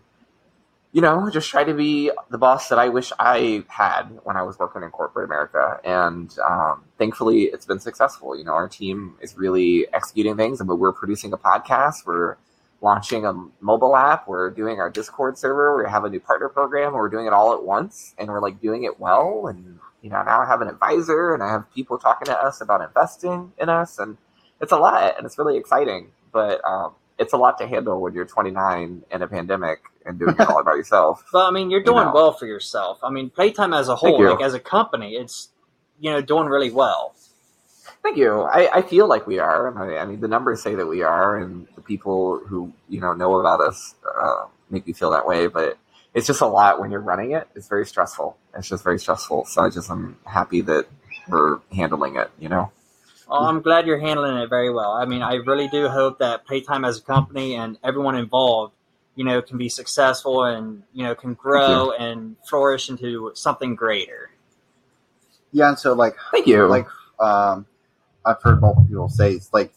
[0.92, 4.42] you know, just try to be the boss that I wish I had when I
[4.42, 5.80] was working in corporate America.
[5.84, 8.36] And um, thankfully, it's been successful.
[8.36, 10.60] You know, our team is really executing things.
[10.60, 12.08] Mean, we're producing a podcast.
[12.08, 12.38] We're
[12.82, 14.28] launching a mobile app.
[14.28, 15.82] We're doing our Discord server.
[15.84, 16.94] We have a new partner program.
[16.94, 19.48] We're doing it all at once, and we're like doing it well.
[19.48, 22.62] And you know, now I have an advisor, and I have people talking to us
[22.62, 24.18] about investing in us, and
[24.62, 26.12] it's a lot, and it's really exciting.
[26.32, 30.36] But um, it's a lot to handle when you're 29 in a pandemic and doing
[30.40, 31.24] it all by yourself.
[31.34, 32.14] But I mean, you're doing You know.
[32.14, 33.00] well for yourself.
[33.04, 35.50] I mean, PlayTyme as a whole, like as a company, it's
[36.00, 37.14] you know doing really well.
[38.04, 38.42] Thank you.
[38.42, 39.78] I, I feel like we are.
[39.78, 43.14] I, I mean, the numbers say that we are, and the people who you know
[43.14, 45.48] know about us uh, make me feel that way.
[45.48, 45.78] But
[46.14, 47.48] it's just a lot when you're running it.
[47.56, 48.38] It's very stressful.
[48.56, 49.46] It's just very stressful.
[49.46, 50.88] So I just I'm happy that
[51.28, 52.32] we're handling it.
[52.40, 52.72] You know.
[53.30, 54.94] Well, I'm glad you're handling it very well.
[54.94, 58.74] I mean, I really do hope that PlayTyme as a company and everyone involved,
[59.16, 64.32] you know, can be successful and you know can grow and flourish into something greater.
[65.52, 66.66] Yeah, and so like Thank you.
[66.66, 66.88] like
[67.20, 67.68] um,
[68.30, 69.74] I've heard multiple people say it's like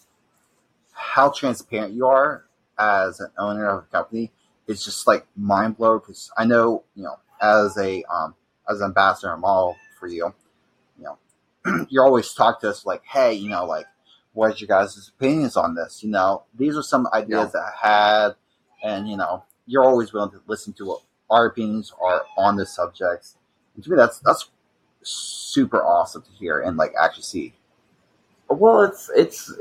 [0.93, 2.45] how transparent you are
[2.79, 4.33] as an owner of a company
[4.67, 8.35] is just like mind blowing because I know you know as a um,
[8.69, 10.35] as an ambassador and model for you,
[10.99, 11.19] you know
[11.89, 13.87] you always talk to us like, hey, you know, like
[14.33, 16.03] what's your guys' opinions on this?
[16.03, 18.35] You know, these are some ideas that I had,
[18.83, 22.67] and you know, you're always willing to listen to what our opinions are on the
[22.67, 23.37] subjects.
[23.75, 24.51] And to me, that's that's
[25.03, 27.55] super awesome to hear and like actually see.
[28.55, 29.53] Well, it's it's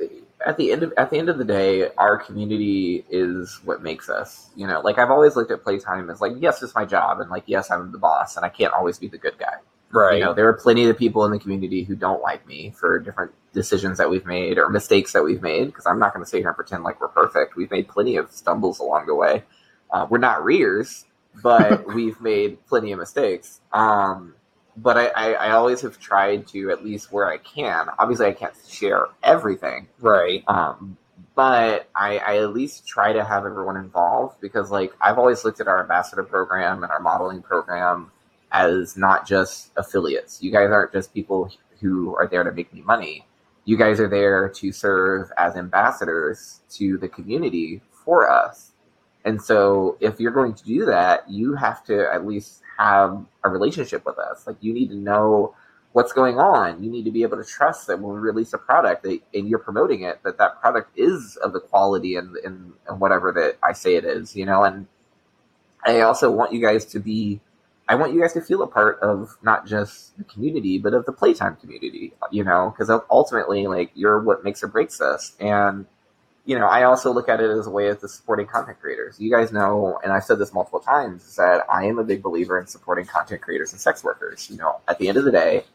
[0.45, 4.09] at the end of at the end of the day, our community is what makes
[4.09, 4.49] us.
[4.55, 7.29] You know, like I've always looked at PlayTyme as like, yes, it's my job, and
[7.29, 9.55] like, yes, I'm the boss, and I can't always be the good guy.
[9.91, 10.19] Right.
[10.19, 12.99] You know, there are plenty of people in the community who don't like me for
[12.99, 15.65] different decisions that we've made or mistakes that we've made.
[15.65, 17.55] Because I'm not going to sit here and pretend like we're perfect.
[17.55, 19.43] We've made plenty of stumbles along the way.
[19.91, 21.05] Uh, we're not rears,
[21.43, 23.59] but we've made plenty of mistakes.
[23.73, 24.35] Um,
[24.77, 27.87] but I, I, I always have tried to, at least where I can.
[27.99, 30.43] Obviously, I can't share everything, right.
[30.47, 30.97] um,
[31.35, 35.59] but I, I at least try to have everyone involved because, like, I've always looked
[35.61, 38.11] at our ambassador program and our modeling program
[38.51, 40.43] as not just affiliates.
[40.43, 43.25] You guys aren't just people who are there to make me money.
[43.65, 48.70] You guys are there to serve as ambassadors to the community for us.
[49.23, 53.49] And so, if you're going to do that, you have to at least have a
[53.49, 54.47] relationship with us.
[54.47, 55.55] Like, you need to know
[55.93, 56.83] what's going on.
[56.83, 59.47] You need to be able to trust that when we release a product that, and
[59.47, 63.57] you're promoting it, that that product is of the quality and, and, and whatever that
[63.63, 64.63] I say it is, you know.
[64.63, 64.87] And
[65.85, 67.41] I also want you guys to be,
[67.87, 71.05] I want you guys to feel a part of not just the community, but of
[71.05, 75.35] the PlayTyme community, you know, because ultimately, like, you're what makes or breaks us.
[75.39, 75.85] And
[76.45, 79.19] you know, I also look at it as a way of the supporting content creators.
[79.19, 82.23] You guys know, and I've said this multiple times, is that I am a big
[82.23, 84.49] believer in supporting content creators and sex workers.
[84.49, 85.65] You know, at the end of the day,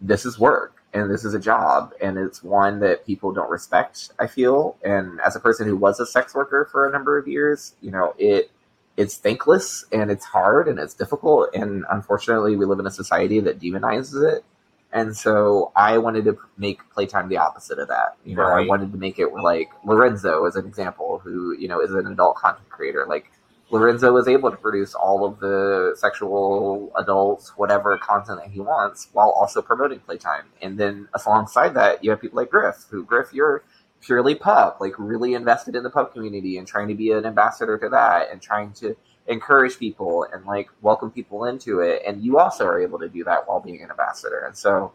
[0.00, 4.10] this is work and this is a job and it's one that people don't respect,
[4.18, 4.76] I feel.
[4.84, 7.90] And as a person who was a sex worker for a number of years, you
[7.90, 8.50] know, it
[8.96, 13.40] it's thankless and it's hard and it's difficult and unfortunately we live in a society
[13.40, 14.44] that demonizes it.
[14.92, 18.16] And so I wanted to make PlayTyme the opposite of that.
[18.24, 21.80] You know, I wanted to make it like Lorenzo as an example, who, you know,
[21.80, 23.06] is an adult content creator.
[23.08, 23.30] Like
[23.70, 29.08] Lorenzo is able to produce all of the sexual, adult, whatever content that he wants
[29.12, 30.44] while also promoting PlayTyme.
[30.60, 33.62] And then alongside that, you have people like Griff, who Griff, you're
[34.00, 37.78] purely pup, like really invested in the pup community and trying to be an ambassador
[37.78, 38.96] to that and trying to
[39.30, 42.02] encourage people and like welcome people into it.
[42.06, 44.44] And you also are able to do that while being an ambassador.
[44.44, 44.92] And so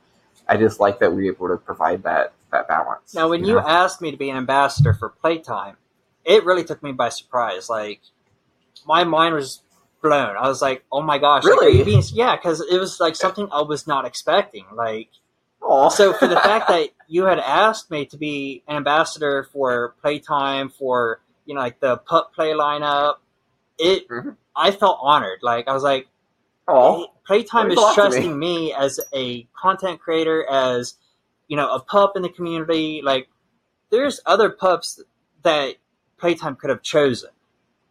[0.47, 3.15] I just like that we're able to provide that that balance.
[3.15, 3.67] Now, when you know?
[3.67, 5.75] asked me to be an ambassador for PlayTyme,
[6.23, 7.69] it really took me by surprise.
[7.69, 8.01] Like,
[8.85, 9.61] my mind was
[10.01, 10.35] blown.
[10.37, 11.77] I was like, "Oh my gosh!" Really?
[11.77, 14.65] you being- yeah, because it was like something I was not expecting.
[14.73, 15.09] Like,
[15.61, 20.73] so for the fact that you had asked me to be an ambassador for PlayTyme
[20.73, 23.15] for you know like the pup play lineup,
[23.77, 24.37] it Mhm.
[24.55, 25.39] I felt honored.
[25.41, 26.07] Like I was like,
[26.67, 27.05] Aw.
[27.27, 27.93] PlayTyme is to me.
[27.93, 30.95] trusting me as a content creator, as
[31.47, 33.01] you know, a pup in the community.
[33.03, 33.29] Like,
[33.91, 35.01] there's other pups
[35.43, 35.75] that
[36.17, 37.29] PlayTyme could have chosen.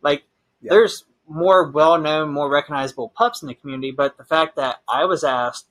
[0.03, 0.25] Like,
[0.61, 0.71] Yeah.
[0.71, 5.23] there's more well-known, more recognizable pups in the community, but the fact that I was
[5.23, 5.69] asked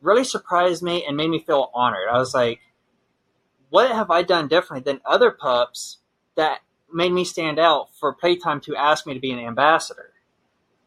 [0.00, 2.08] really surprised me and made me feel honored.
[2.08, 2.60] I was like,
[3.70, 5.98] what have I done differently than other pups
[6.36, 6.60] that
[6.92, 10.12] made me stand out for PlayTyme to ask me to be an ambassador?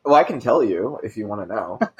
[0.03, 1.77] Well, I can tell you if you want to know.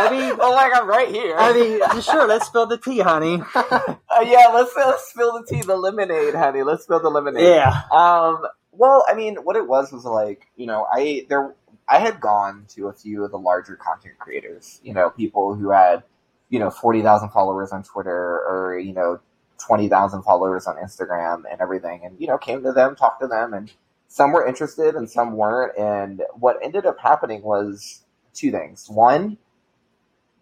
[0.00, 1.34] I mean, oh, like I'm right here.
[1.36, 2.26] I mean, sure.
[2.26, 3.42] Let's spill the tea, honey.
[4.10, 6.62] Uh, yeah, let's, let's spill the tea, the lemonade, honey.
[6.62, 7.44] Let's spill the lemonade.
[7.44, 7.82] Yeah.
[7.92, 8.42] Um.
[8.72, 11.54] Well, I mean, what it was was like, you know, I there,
[11.88, 14.80] I had gone to a few of the larger content creators.
[14.82, 16.02] You know, people who had,
[16.48, 19.20] you know, forty thousand followers on Twitter or you know,
[19.58, 23.26] twenty thousand followers on Instagram and everything, and you know, came to them, talked to
[23.26, 23.70] them, and
[24.08, 25.76] some were interested and some weren't.
[25.78, 28.02] And what ended up happening was
[28.34, 28.88] two things.
[28.88, 29.38] One,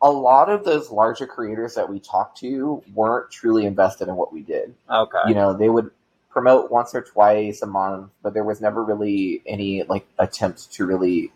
[0.00, 4.32] a lot of those larger creators that we talked to weren't truly invested in what
[4.32, 4.74] we did.
[4.90, 5.18] Okay.
[5.28, 5.90] You know, they would
[6.30, 10.84] promote once or twice a month, but there was never really any like attempt to
[10.84, 11.32] really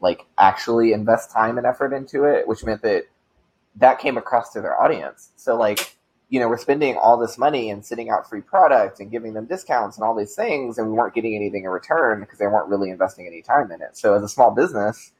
[0.00, 3.04] like actually invest time and effort into it, which meant that
[3.76, 5.30] that came across to their audience.
[5.36, 5.94] So like,
[6.30, 9.46] you know, we're spending all this money and sending out free product and giving them
[9.46, 12.68] discounts and all these things, and we weren't getting anything in return because they weren't
[12.68, 13.96] really investing any time in it.
[13.96, 15.10] So as a small business,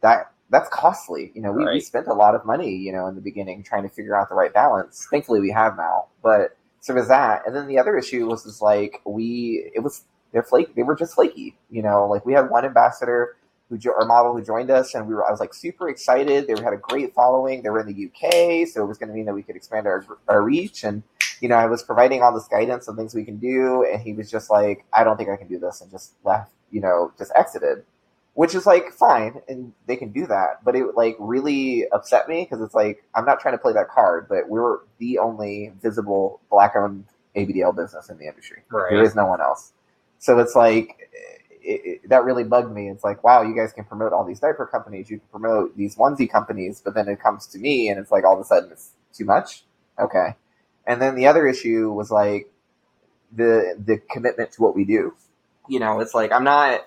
[0.00, 1.32] that that's costly.
[1.34, 3.82] You know, we, we spent a lot of money, you know, in the beginning trying
[3.82, 5.06] to figure out the right balance.
[5.10, 7.42] Thankfully, we have now, but so was that.
[7.46, 10.96] And then the other issue was is like we it was they're flake they were
[10.96, 11.58] just flaky.
[11.70, 13.36] You know, like we had one ambassador
[13.68, 16.46] who jo- or model who joined us, and we were I was like super excited.
[16.46, 17.62] They had a great following.
[17.62, 19.86] They were in the UK, so it was going to mean that we could expand
[19.86, 20.84] our our reach.
[20.84, 21.02] And
[21.40, 24.12] you know, I was providing all this guidance and things we can do, and he
[24.12, 26.52] was just like, I don't think I can do this, and just left.
[26.70, 27.84] You know, just exited
[28.34, 32.42] which is like fine and they can do that but it like really upset me
[32.42, 36.40] because it's like i'm not trying to play that card but we're the only visible
[36.50, 37.04] black owned
[37.36, 38.90] abdl business in the industry Right.
[38.90, 39.72] there is no one else
[40.18, 41.08] so it's like
[41.64, 44.40] it, it, that really bugged me it's like wow you guys can promote all these
[44.40, 47.98] diaper companies you can promote these onesie companies but then it comes to me and
[47.98, 49.64] it's like all of a sudden it's too much
[49.98, 50.36] okay
[50.86, 52.50] and then the other issue was like
[53.32, 55.14] the the commitment to what we do
[55.68, 56.84] you know it's like i'm not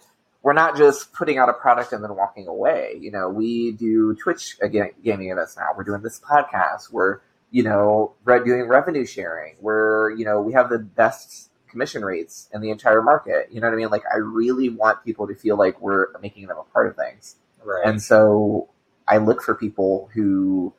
[0.47, 2.93] we're not just putting out a product and then walking away.
[3.01, 5.65] You know, we do Twitch again, gaming events now.
[5.75, 6.89] We're doing this podcast.
[6.89, 7.19] We're,
[7.51, 9.55] you know, doing revenue sharing.
[9.59, 13.49] We're, you know, we have the best commission rates in the entire market.
[13.51, 13.89] You know what I mean?
[13.89, 17.36] Like, I really want people to feel like we're making them a part of things.
[17.63, 17.86] Right.
[17.86, 18.69] And so
[19.08, 20.73] I look for people who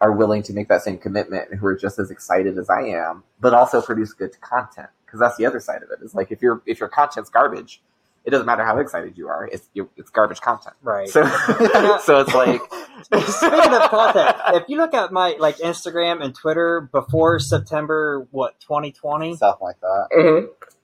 [0.00, 2.82] are willing to make that same commitment and who are just as excited as I
[2.82, 4.88] am, but also produce good content.
[5.04, 6.04] Because that's the other side of it.
[6.04, 7.80] Is like if your if your content's garbage,
[8.28, 9.48] it doesn't matter how excited you are.
[9.50, 10.76] It's you, it's garbage content.
[10.82, 11.08] right.
[11.08, 11.22] So
[12.04, 12.60] so it's like
[13.02, 18.60] Speaking of content, if you look at my like Instagram and Twitter before September what
[18.60, 20.08] 2020, Stuff like that.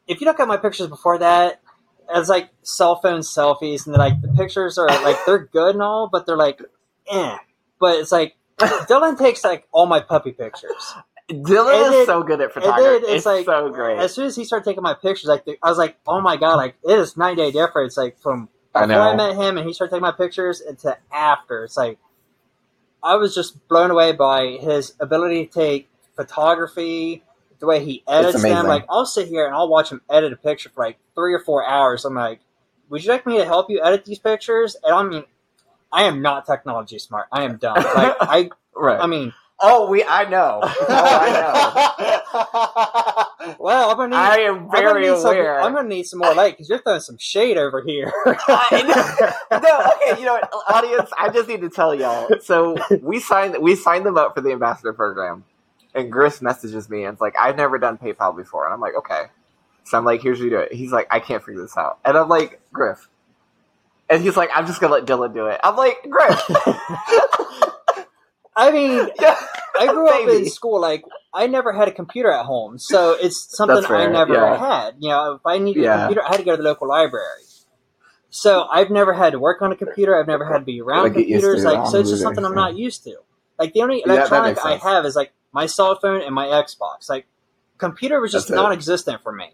[0.09, 1.61] if you look at my pictures before that,
[2.09, 6.09] it's like cell phone selfies, and like the pictures are like they're good and all,
[6.11, 6.63] but they're like,
[7.11, 7.37] eh.
[7.79, 10.95] But it's like Dillian takes like all my puppy pictures.
[11.31, 13.07] Dillian And is so good at photography.
[13.07, 13.99] It's, it's, like so great.
[13.99, 16.57] As soon as he started taking my pictures, like I was like, oh my god,
[16.57, 19.73] like it is nine day difference, like from I before I met him and he
[19.73, 21.65] started taking my pictures to after.
[21.65, 21.99] It's like
[23.03, 27.23] I was just blown away by his ability to take photography,
[27.59, 28.67] the way he edits them.
[28.67, 31.41] Like I'll sit here and I'll watch him edit a picture for like three or
[31.41, 32.05] four hours.
[32.05, 32.41] I'm like,
[32.91, 34.77] would you like me to help you edit these pictures?
[34.85, 35.25] And I mean,
[35.91, 37.29] I am not technology smart.
[37.33, 37.77] I am dumb.
[37.77, 39.01] Like I, Right.
[39.01, 39.33] I mean,
[39.65, 40.05] oh, we.
[40.05, 40.61] I know.
[40.87, 42.15] Oh, I
[43.59, 44.17] well, I'm gonna know.
[44.17, 44.23] need.
[44.23, 45.61] I am I'm gonna very need some, aware.
[45.61, 48.13] I'm gonna need some more light because you're throwing some shade over here.
[48.27, 48.83] I
[49.51, 49.59] know.
[49.59, 52.29] no, okay, you know what, audience, I just need to tell y'all.
[52.41, 55.45] So we signed we signed them up for the ambassador program,
[55.95, 58.95] and Griff messages me and it's like, I've never done PayPal before, and I'm like,
[58.97, 59.25] okay.
[59.85, 60.73] So I'm like, here's how you do it.
[60.73, 63.09] He's like, I can't figure this out, and I'm like, Griff,
[64.11, 65.61] and he's like, I'm just gonna let Dillian do it.
[65.63, 66.43] I'm like, Griff,
[68.57, 69.37] I mean, yeah,
[69.79, 73.57] I grew up in school like I never had a computer at home, so it's
[73.57, 74.57] something I never yeah.
[74.57, 74.95] had.
[75.01, 75.95] You know, if I needed Yeah.
[75.95, 77.43] a computer, I had to go to the local library.
[78.31, 80.19] So I've never had to work on a computer.
[80.19, 81.65] I've never had to be around Like, computers.
[81.65, 83.17] Like, so it's just something I'm not used to.
[83.59, 87.09] Like the only electronic I have is like my cell phone and my Xbox.
[87.09, 87.27] Like
[87.79, 89.51] computer was just That's non-existent for me.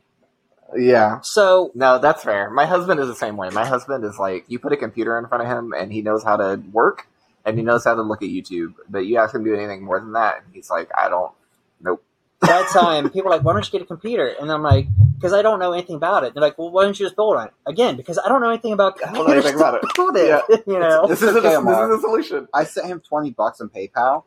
[0.75, 1.21] yeah.
[1.23, 2.49] So No, that's fair.
[2.51, 3.51] My husband is the same way.
[3.51, 6.25] My husband is like, you put a computer in front of him, and he knows
[6.25, 7.07] how to work,
[7.45, 8.75] and he knows how to look at YouTube.
[8.89, 11.33] But you ask him to do anything more than that, and he's like, I don't.
[11.81, 12.05] Nope.
[12.41, 15.35] that time, people are like, "Why don't you get a computer?" And I'm like, "Because
[15.35, 17.51] I don't know anything about it." They're like, "Well, why don't you just build one?"
[17.67, 19.91] Again, because I don't know anything about I don't know anything computers about it.
[19.95, 20.27] build it.
[20.27, 20.57] Yeah.
[20.67, 21.07] you know.
[21.07, 21.93] This is, a, this Amour.
[21.93, 22.49] is a solution.
[22.55, 24.25] I sent him twenty bucks on PayPal,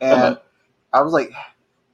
[0.00, 0.38] and
[0.92, 1.30] I was like,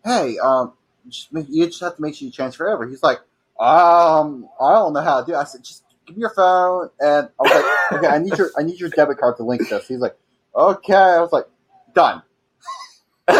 [0.03, 0.73] "Hey, um,
[1.09, 3.19] just, make- you just have to make sure you transfer over." He's like,
[3.61, 5.37] "Um, I don't know how to do." it.
[5.39, 8.51] I said, "Just give me your phone," and I was like, "Okay, I need your
[8.59, 10.17] I need your debit card to link this." He's like,
[10.57, 11.47] "Okay." I was like,
[11.95, 12.23] "Done."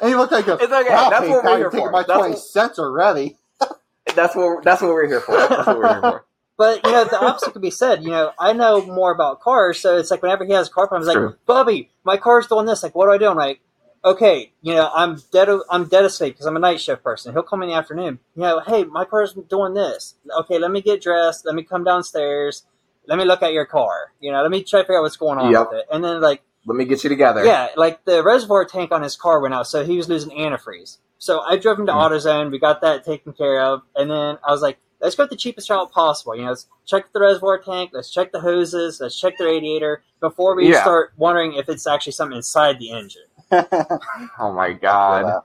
[0.00, 0.90] And he looked at me and goes, It's okay.
[0.94, 1.90] Wow, That's what we're here for.
[1.90, 3.36] my That's twenty what- cents already.
[4.14, 5.36] that's what that's what we're here for.
[5.36, 6.24] That's what we're here for.
[6.56, 8.02] But you know, the opposite could be said.
[8.04, 10.86] You know, I know more about cars, so it's like whenever he has a car
[10.88, 11.36] problem, I'm like.
[11.46, 12.82] Bubby, my car's doing this.
[12.82, 13.26] Like, what do I do?
[13.26, 13.60] I'm like,
[14.04, 15.48] okay, you know, I'm dead.
[15.70, 17.32] I'm dead asleep because I'm a night shift person.
[17.32, 18.18] He'll call me in the afternoon.
[18.34, 20.14] You know, hey, my car's doing this.
[20.40, 21.44] Okay, let me get dressed.
[21.46, 22.64] Let me come downstairs.
[23.06, 24.12] Let me look at your car.
[24.20, 25.70] You know, let me try to figure out what's going on Yep.
[25.70, 25.86] with it.
[25.90, 27.44] And then like, Let me get you together.
[27.44, 30.98] yeah, like the reservoir tank on his car went out, so he was losing antifreeze.
[31.18, 32.10] So I drove him to Mm.
[32.10, 32.50] AutoZone.
[32.50, 35.70] We got that taken care of, and then I was like, let's go the cheapest
[35.70, 36.36] route possible.
[36.36, 40.02] You know, let's check the reservoir tank, let's check the hoses, let's check the radiator
[40.20, 40.82] before we Yeah.
[40.82, 43.22] start wondering if it's actually something inside the engine.
[43.50, 45.42] Oh my god.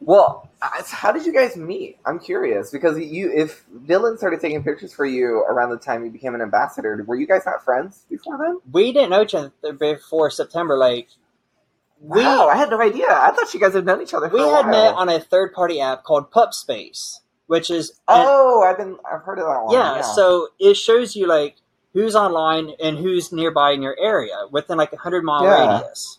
[0.00, 1.98] Well, how did you guys meet?
[2.04, 6.10] I'm curious because you, if Dillian started taking pictures for you around the time you
[6.10, 8.58] became an ambassador, were you guys not friends before then?
[8.70, 10.76] We didn't know each other before September.
[10.76, 11.08] Like
[12.00, 13.06] we wow, I had no idea.
[13.08, 14.28] I thought you guys had known each other.
[14.28, 14.70] For we a had while.
[14.70, 18.98] met on a third party app called Pup Space, which is an- Oh, I've been,
[19.10, 19.74] I've heard of that one.
[19.74, 21.56] yeah, so it shows you like
[21.94, 25.76] who's online and who's nearby in your area within like a hundred mile Yeah.
[25.78, 26.18] radius.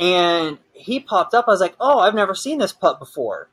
[0.00, 1.44] And he popped up.
[1.46, 3.50] I was like, "Oh, I've never seen this pup before."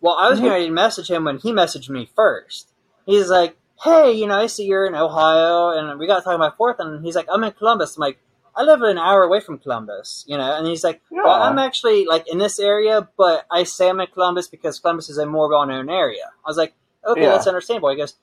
[0.00, 0.42] Well, I was Mhm.
[0.42, 2.68] getting ready to message him when he messaged me first.
[3.06, 6.56] He's like, "Hey, you know, I see you're in Ohio, and we got talking about
[6.58, 8.18] Fourth." And he's like, "I'm in Columbus." I'm like,
[8.54, 10.52] "I live an hour away from Columbus," you know.
[10.52, 14.06] And he's like, "Well, I'm actually like in this area, but I say I'm in
[14.08, 16.74] Columbus because Columbus is a more well-known area." I was like,
[17.06, 17.30] "Okay, Yeah.
[17.30, 18.16] that's understandable." He goes,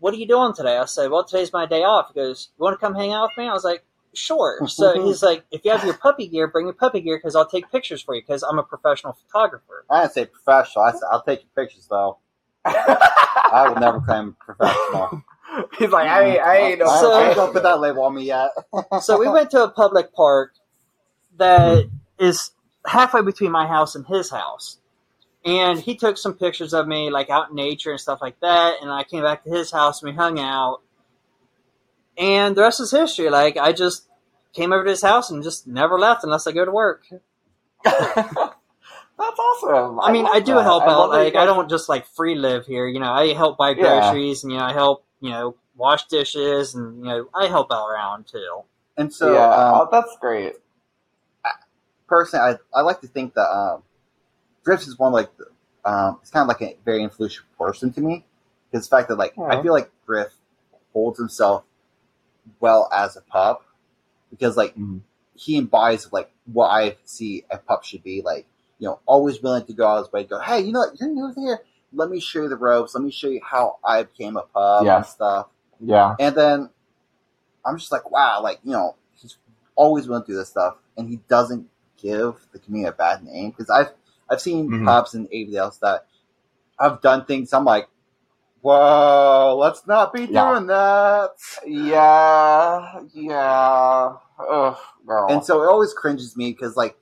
[0.00, 2.62] "What are you doing today?" I said, "Well, today's my day off." He goes, "You
[2.64, 3.84] want to come hang out with me?" I was like,
[4.18, 7.34] "Sure." So he's like, "If you have your puppy gear, bring your puppy gear because
[7.36, 10.84] I'll take pictures for you because I'm a professional photographer." I didn't say professional.
[10.84, 12.18] I said I'll take your pictures though.
[12.64, 15.22] I would never claim professional.
[15.78, 16.86] He's like, I, I ain't no.
[16.86, 18.50] I, So- I ain't gonna put that label on me yet.
[19.00, 20.52] so we went to a public park
[21.38, 21.88] that
[22.18, 22.50] is
[22.86, 24.78] halfway between my house and his house.
[25.44, 28.82] And he took some pictures of me, like out in nature and stuff like that.
[28.82, 30.80] And I came back to his house and we hung out.
[32.18, 33.30] And the rest is history.
[33.30, 34.07] Like, I just
[34.54, 37.04] came over to his house and just never left unless I go to work.
[37.84, 40.00] That's awesome.
[40.00, 40.62] I mean, I do that.
[40.64, 40.98] help I out.
[40.98, 42.86] love that Like, I don't just like free live here.
[42.86, 44.10] You know, I help buy Yeah.
[44.10, 47.72] groceries and, you know, I help, you know, wash dishes and, you know, I help
[47.72, 48.62] out around too.
[48.96, 50.54] And so, yeah, um, oh, that's great.
[52.06, 53.82] personally, I, I like to think that um,
[54.64, 55.46] Griff is one like the,
[55.90, 58.24] um, it's kind of like a very influential person to me.
[58.70, 60.32] Because the fact that like I feel like Griff
[60.92, 61.64] holds himself
[62.60, 63.64] well as a pup
[64.30, 65.00] because like Mhm.
[65.34, 68.46] he embodies like what I see a pup should be like.
[68.80, 70.22] You know, always willing to go out of his way.
[70.22, 71.00] Go, hey, you know what?
[71.00, 71.58] You're new here.
[71.92, 72.94] Let me show you the ropes.
[72.94, 74.98] Let me show you how I became a pup Yeah.
[74.98, 75.48] and stuff.
[75.80, 76.14] Yeah.
[76.20, 76.70] And then
[77.64, 79.36] I'm just like, wow, like, you know, he's
[79.74, 81.68] always willing to do this stuff and he doesn't
[82.00, 83.50] give the community a bad name.
[83.50, 83.90] Because I've
[84.30, 84.84] I've seen Mhm.
[84.84, 86.06] pups and everybody else that
[86.78, 87.88] I've done things I'm like,
[88.60, 90.52] Whoa, let's not be Yeah.
[90.52, 91.30] doing that.
[91.66, 93.00] Yeah.
[93.12, 94.16] Yeah.
[94.38, 95.26] Ugh, girl.
[95.30, 96.96] And so it always cringes me because like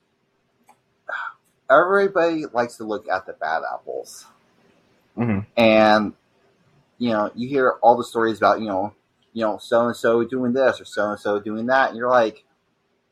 [1.69, 4.25] everybody likes to look at the bad apples.
[5.17, 5.47] Mhm.
[5.57, 6.13] and
[6.99, 8.93] you know you hear all the stories about you know
[9.33, 12.07] you know so and so doing this or so and so doing that and you're
[12.09, 12.45] like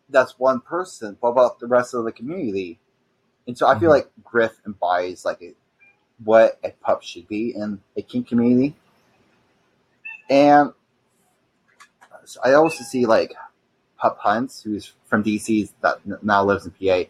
[0.10, 2.80] that's one person what about the rest of the community
[3.48, 3.94] and so i feel Mhm.
[3.96, 5.56] like griff embodies like a,
[6.24, 8.76] what a pup should be in a kink community
[10.30, 10.72] and
[12.24, 13.34] so i also see like
[13.98, 17.04] pup hunts who's from dc that now lives in pa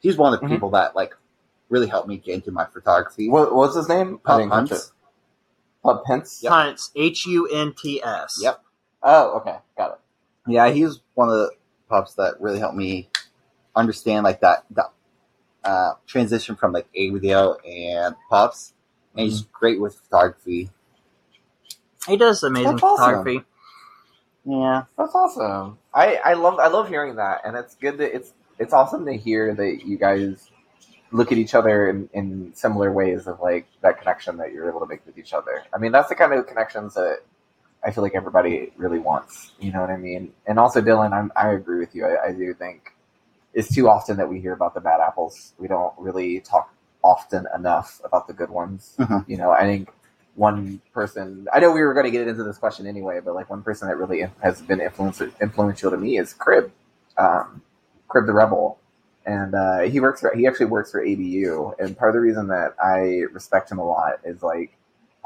[0.00, 0.50] he's one of the Mhm.
[0.50, 1.14] people that like
[1.70, 4.18] really helped me get into my photography what, what's his name?
[4.18, 4.92] Pup hunts.
[5.82, 6.40] Pup Pence.
[6.42, 6.52] Yep.
[6.52, 8.38] Hunts, H U N T S.
[8.40, 8.62] Yep.
[9.02, 9.98] Oh, okay, got it.
[10.46, 11.50] Yeah, he's one of the
[11.90, 13.10] pups that really helped me
[13.76, 14.92] understand like that that
[15.64, 18.72] uh, transition from like A video and pups.
[19.16, 20.70] And he's great with photography.
[22.06, 23.04] He does amazing That's awesome.
[23.04, 23.44] photography.
[24.44, 25.78] Yeah, That's awesome.
[25.94, 29.16] I, I love I love hearing that, and it's good that it's it's awesome to
[29.16, 30.50] hear that you guys
[31.12, 34.80] look at each other in, in similar ways of like that connection that you're able
[34.80, 35.62] to make with each other.
[35.72, 37.20] I mean, that's the kind of connections that
[37.84, 39.52] I feel like everybody really wants.
[39.60, 40.32] You know what I mean?
[40.46, 42.04] And also, Dillian, I'm, I agree with you.
[42.04, 42.93] I, I do think
[43.54, 45.54] it's too often that we hear about the bad apples.
[45.58, 48.94] We don't really talk often enough about the good ones.
[48.98, 49.28] Mhm.
[49.28, 49.90] You know, I think
[50.34, 53.48] one person I know we were going to get into this question anyway, but like
[53.48, 56.72] one person that really has been influence, influential to me is Crib,
[57.16, 57.62] um,
[58.08, 58.78] Crib the Rebel,
[59.26, 62.48] and uh, he works for he actually works for ABU, and part of the reason
[62.48, 64.76] that I respect him a lot is like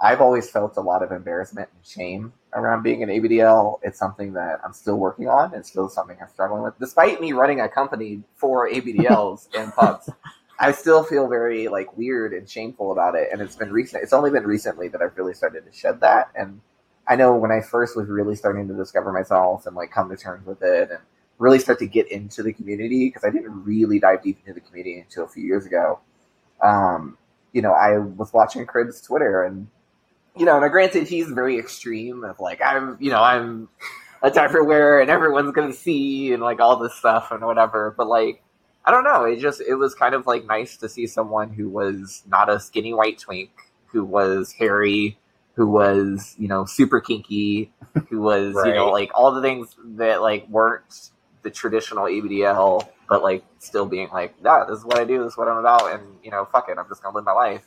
[0.01, 3.81] I've always felt a lot of embarrassment and shame around being an ABDL.
[3.83, 5.55] It's something that I'm still working on.
[5.55, 10.09] It's still something I'm struggling with, despite me running a company for ABDLs and pups.
[10.61, 14.03] I still feel very like weird and shameful about it, and it's been recent.
[14.03, 16.61] It's only been recently that I've really started to shed that, and
[17.09, 20.17] I know when I first was really starting to discover myself and like come to
[20.17, 21.01] terms with it and
[21.39, 24.67] really start to get into the community because I didn't really dive deep into the
[24.67, 26.01] community until a few years ago.
[26.63, 27.17] Um,
[27.53, 29.69] you know, I was watching Crib's Twitter and
[30.39, 33.69] you know, now granted he's very extreme of like I'm you know, I'm
[34.23, 37.95] it's everywhere and everyone's gonna see and like all this stuff and whatever.
[37.97, 38.43] But like
[38.85, 41.69] I don't know, it just it was kind of like nice to see someone who
[41.69, 43.51] was not a skinny white twink,
[43.87, 45.19] who was hairy,
[45.55, 47.73] who was, you know, super kinky,
[48.09, 51.11] who was, you know, like all the things that like weren't
[51.43, 55.33] the traditional ABDL, but like still being like, yeah, this is what I do, this
[55.33, 57.67] is what I'm about, and you know, fuck it, I'm just gonna live my life.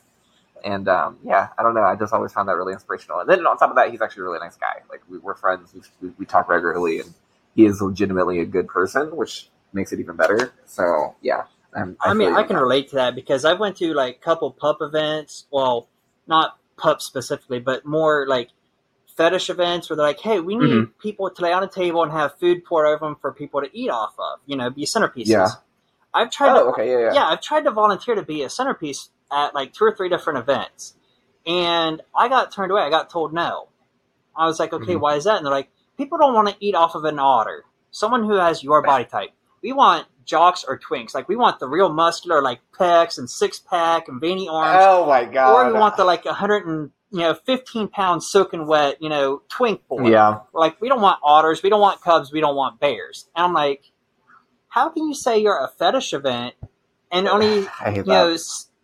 [0.64, 1.82] And um, yeah, I don't know.
[1.82, 3.20] I just always found that really inspirational.
[3.20, 4.82] And then on top of that, he's actually a really nice guy.
[4.88, 5.72] Like we, we're friends.
[5.74, 7.12] We, we, we talk regularly, and
[7.56, 10.52] he is legitimately a good person, which makes it even better.
[10.66, 11.44] So yeah,
[11.74, 12.62] I'm, I, mean, I can that.
[12.62, 15.46] relate to that because I went to like a couple pup events.
[15.50, 15.88] Well,
[16.26, 18.50] not pup specifically, but more like
[19.16, 20.90] fetish events where they're like, "Hey, we need Mhm.
[21.00, 23.68] people to lay on a table and have food poured over them for people to
[23.76, 25.26] eat off of." You know, be centerpieces.
[25.26, 25.48] Yeah.
[26.14, 26.50] I've tried.
[26.56, 27.14] Oh, to, okay, yeah, yeah.
[27.14, 30.38] yeah, I've tried to volunteer to be a centerpiece at like two or three different
[30.40, 30.94] events,
[31.46, 32.82] and I got turned away.
[32.82, 33.68] I got told no.
[34.36, 35.00] I was like, okay, Mhm.
[35.00, 35.36] why is that?
[35.36, 37.64] And they're like, people don't want to eat off of an otter.
[37.90, 39.30] Someone who has your body type.
[39.62, 41.14] We want jocks or twinks.
[41.14, 45.04] Like we want the real muscular, like pecs and six pack and veiny arms, Oh
[45.06, 45.54] my god.
[45.54, 49.42] or we want the like hundred and you know fifteen pound soaking wet, you know,
[49.48, 50.08] twink boy.
[50.10, 50.40] yeah.
[50.54, 53.28] Like we don't want otters, we don't want cubs, we don't want bears.
[53.36, 53.84] And I'm like,
[54.68, 56.54] how can you say you're a fetish event
[57.10, 58.06] and only you that.
[58.06, 58.36] know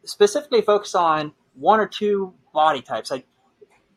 [0.08, 3.10] specifically focus on one or two body types?
[3.10, 3.26] Like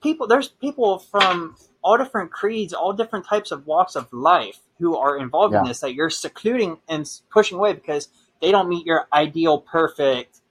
[0.01, 4.95] people, there's people from all different creeds, all different types of walks of life who
[4.95, 8.09] are involved in this that you're secluding and pushing away because
[8.41, 10.41] they don't meet your ideal perfect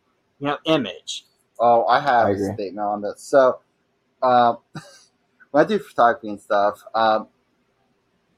[0.41, 1.27] you know image.
[1.61, 3.23] Oh, I have I a statement on this.
[3.23, 3.61] So,
[4.23, 4.59] um,
[5.51, 7.29] when I do photography and stuff, um,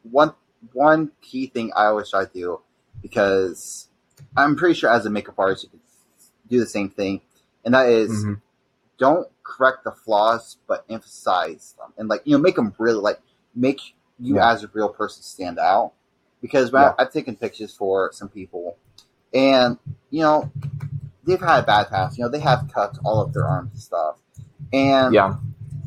[0.03, 0.35] one
[0.73, 2.61] one key thing I always try to do
[3.01, 3.89] because
[4.37, 5.81] I'm pretty sure as a makeup artist you can
[6.53, 7.21] do the same thing,
[7.65, 8.41] and that is Mhm.
[8.99, 13.21] don't correct the flaws but emphasize them and like you know make them really like
[13.55, 13.81] make
[14.19, 14.51] you Yeah.
[14.53, 15.93] as a real person stand out.
[16.41, 16.95] Because Yeah.
[16.99, 18.77] I, I've taken pictures for some people,
[19.33, 19.79] and
[20.11, 20.51] you know
[21.25, 22.19] they've had a bad past.
[22.19, 24.17] You know, they have cuts all of their arms and stuff.
[24.73, 25.37] And Yeah.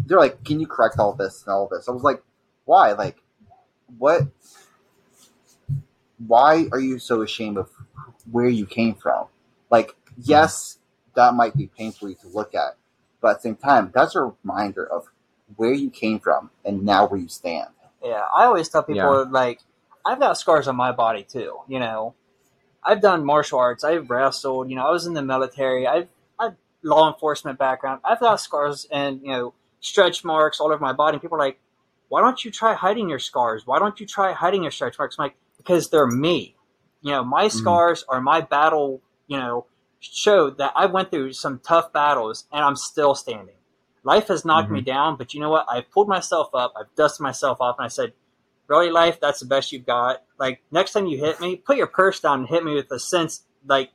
[0.05, 1.88] they're like, Can you correct all this and all this?
[1.89, 2.24] I was like,
[2.66, 2.93] Why?
[2.93, 3.18] Like,
[3.97, 4.22] what?
[6.26, 7.70] Why are you so ashamed of
[8.32, 9.26] where you came from?
[9.70, 10.80] Like, yes,
[11.16, 12.78] that might be painful to look at,
[13.22, 15.05] but at the same time, that's a reminder of
[15.55, 17.70] where you came from and now where you stand.
[18.03, 19.32] Yeah, I always tell people Yeah.
[19.32, 19.61] like
[20.05, 21.57] I've got scars on my body too.
[21.68, 22.13] You know,
[22.84, 23.84] I've done martial arts.
[23.84, 24.70] I've wrestled.
[24.70, 25.88] You know, I was in the military.
[25.88, 26.07] I've
[26.39, 28.01] I've law enforcement background.
[28.03, 31.16] I've got scars and you know stretch marks all over my body.
[31.16, 31.59] And people are like,
[32.09, 33.66] why don't you try hiding your scars?
[33.66, 35.16] Why don't you try hiding your stretch marks?
[35.18, 36.55] I'm like, because they're me.
[37.01, 37.57] You know, my mm-hmm.
[37.57, 39.01] scars are my battle.
[39.28, 39.66] You know,
[40.13, 43.55] showed that I went through some tough battles and I'm still standing.
[44.03, 44.85] Life has knocked me mm-hmm.
[44.85, 45.65] down, but you know what?
[45.67, 46.73] I pulled myself up.
[46.79, 48.13] I've dusted myself off, and I said,
[48.67, 49.19] "Really, life?
[49.19, 50.23] That's the best you've got.
[50.37, 52.99] Like next time you hit me, put your purse down and hit me with a
[52.99, 53.89] sense like,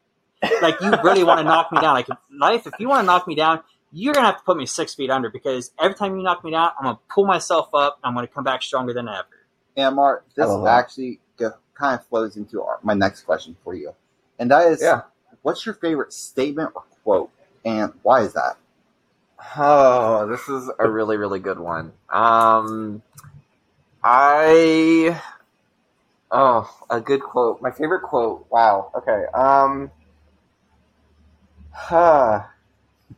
[0.61, 1.95] like you really want to knock me down.
[1.95, 3.61] Like life, if you want to knock me down,
[3.93, 6.51] you're gonna have to put me six feet under because every time you knock me
[6.51, 8.01] down, I'm gonna pull myself up.
[8.03, 9.29] I'm gonna come back stronger than ever.
[9.77, 10.79] And Mark, this love that.
[10.79, 13.95] actually kind of flows into our, my next question for you,
[14.39, 15.03] and that is, Yeah.
[15.43, 17.31] What's your favorite statement or quote,
[17.65, 18.57] and why is that?
[19.57, 21.93] Oh, this is a really, really good one.
[22.11, 23.03] Um,
[24.03, 25.21] I,
[26.31, 27.63] oh, a good quote.
[27.63, 28.47] My favorite quote.
[28.51, 28.91] Wow.
[28.95, 29.25] Okay.
[29.35, 29.91] Um,
[31.73, 32.43] huh.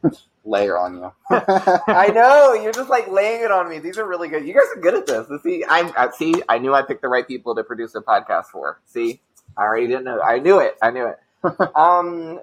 [0.45, 1.13] Layer on you.
[1.31, 3.79] I know you're just like laying it on me.
[3.79, 4.47] These are really good.
[4.47, 5.43] You guys are good at this.
[5.43, 6.35] See, I, I see.
[6.49, 8.81] I knew I picked the right people to produce a podcast for.
[8.87, 9.21] See,
[9.57, 10.21] I already didn't know.
[10.21, 10.77] I knew it.
[10.83, 11.19] I knew it.
[11.75, 12.41] um,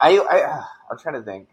[0.00, 1.48] I, I, I'm trying to think.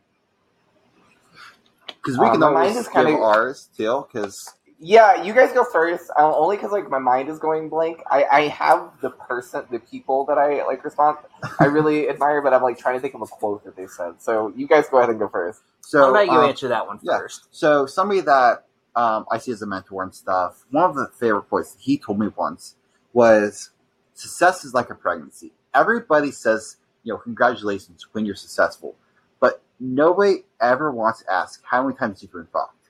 [1.88, 4.06] Because we can my always mind is give kinda- ours too.
[4.12, 6.10] Because Yeah, you guys go first.
[6.18, 8.02] Uh, only because like my mind is going blank.
[8.10, 11.18] I, I have the person, the people that I like respond.
[11.60, 14.22] I really admire, but I'm like trying to think of a quote that they said.
[14.22, 15.62] So you guys go ahead and go first.
[15.82, 17.20] so I'll let you um, answer that one yeah.
[17.52, 18.66] So somebody that
[18.96, 20.66] um, I see as a mentor and stuff.
[20.72, 22.76] One of the favorite quotes he told me once
[23.14, 23.72] was,
[24.14, 25.52] "Success is like a pregnancy.
[25.80, 28.96] Everybody says, you know, congratulations when you're successful,
[29.40, 32.90] but nobody ever wants to ask how many times you've been fucked."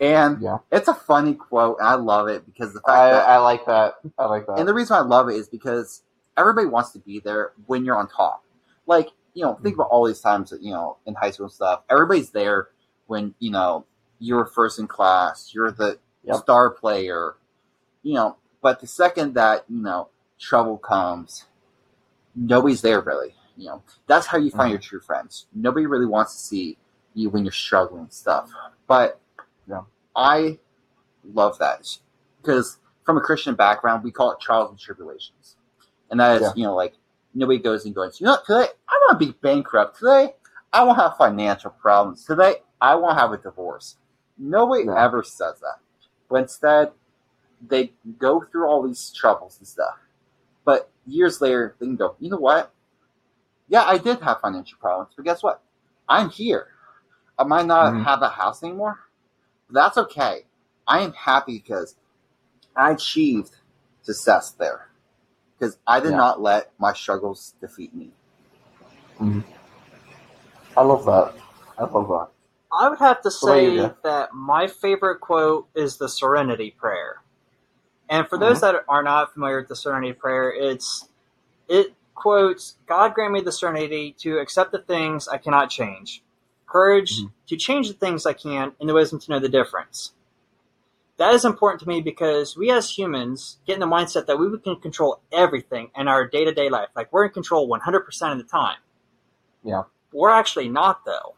[0.00, 0.58] And Yeah.
[0.70, 3.66] it's a funny quote, and I love it because the fact I, that I like
[3.66, 3.94] that.
[4.18, 4.58] I like that.
[4.58, 6.02] And the reason I love it is because
[6.36, 8.44] everybody wants to be there when you're on top.
[8.86, 9.82] Like, you know, think mm-hmm.
[9.82, 12.68] about all these times that, you know, in high school stuff, everybody's there
[13.06, 13.84] when, you know,
[14.18, 16.36] you're first in class, you're the Yep.
[16.36, 17.36] star player,
[18.02, 18.36] you know.
[18.62, 20.08] But the second that you know
[20.38, 21.46] trouble comes,
[22.34, 23.34] nobody's there really.
[23.56, 24.72] You know, that's how you find Mhm.
[24.72, 25.46] your true friends.
[25.54, 26.78] Nobody really wants to see
[27.14, 28.50] you when you're struggling and stuff.
[28.86, 29.20] But
[29.66, 29.82] Yeah.
[30.16, 30.58] I
[31.24, 31.86] love that
[32.40, 35.56] because from a Christian background, we call it trials and tribulations,
[36.10, 36.52] and that is Yeah.
[36.56, 36.96] you know like
[37.34, 39.98] nobody goes and goes, you know, today I want to be bankrupt.
[39.98, 40.36] Today
[40.72, 42.24] I want to have financial problems.
[42.24, 43.96] Today I want to have a divorce.
[44.38, 44.94] Nobody No.
[44.94, 45.80] ever says that.
[46.28, 46.92] But instead,
[47.60, 49.98] they go through all these troubles and stuff.
[50.70, 52.72] But years later, they can go, you know what?
[53.68, 55.62] Yeah, I did have financial problems, but guess what?
[56.08, 56.68] I'm here.
[57.38, 58.00] I might not Mhm.
[58.00, 59.00] have a house anymore.
[59.70, 60.46] But that's okay.
[60.88, 61.96] I am happy because
[62.76, 63.56] I achieved
[64.02, 64.90] success there.
[65.58, 66.16] Because I did Yeah.
[66.16, 68.12] not let my struggles defeat me.
[70.76, 71.34] I love that.
[71.78, 72.28] I love that.
[72.72, 76.70] I would have to What about you, say that my favorite quote is the Serenity
[76.78, 77.19] Prayer.
[78.10, 81.08] And for those that are not familiar with the Serenity Prayer, it's
[81.68, 86.22] it quotes, God grant me the serenity to accept the things I cannot change,
[86.66, 87.32] courage Mhm.
[87.46, 90.12] to change the things I can, and the wisdom to know the difference.
[91.18, 94.58] That is important to me because we as humans get in the mindset that we
[94.58, 96.88] can control everything in our day to day life.
[96.96, 98.78] Like we're in control 100% of the time.
[99.62, 99.84] Yeah.
[100.12, 101.36] We're actually not, though.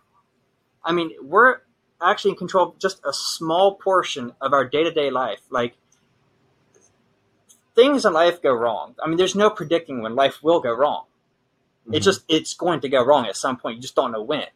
[0.82, 1.60] I mean, we're
[2.00, 5.40] actually in control of just a small portion of our day to day life.
[5.50, 5.76] Like,
[7.74, 8.94] things in life go wrong.
[9.02, 11.04] I mean, there's no predicting when life will go wrong.
[11.88, 11.96] Mhm.
[11.96, 13.76] It's just, it's going to go wrong at some point.
[13.76, 14.46] You just don't know when.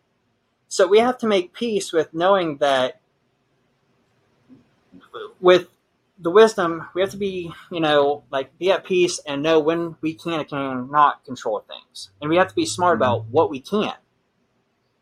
[0.68, 3.00] So we have to make peace with knowing that
[5.40, 5.68] with
[6.18, 9.96] the wisdom, we have to be, you know, like be at peace and know when
[10.00, 12.10] we can and cannot control things.
[12.20, 13.00] And we have to be smart Mhm.
[13.00, 13.94] about what we can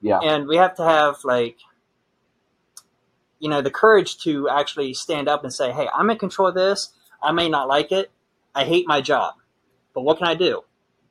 [0.04, 0.18] yeah.
[0.22, 1.56] and we have to have like
[3.38, 6.54] you know the courage to actually stand up and say hey i'm in control of
[6.54, 6.90] this
[7.24, 8.10] i may not like it.
[8.54, 9.34] I hate my job.
[9.94, 10.62] But what can i do?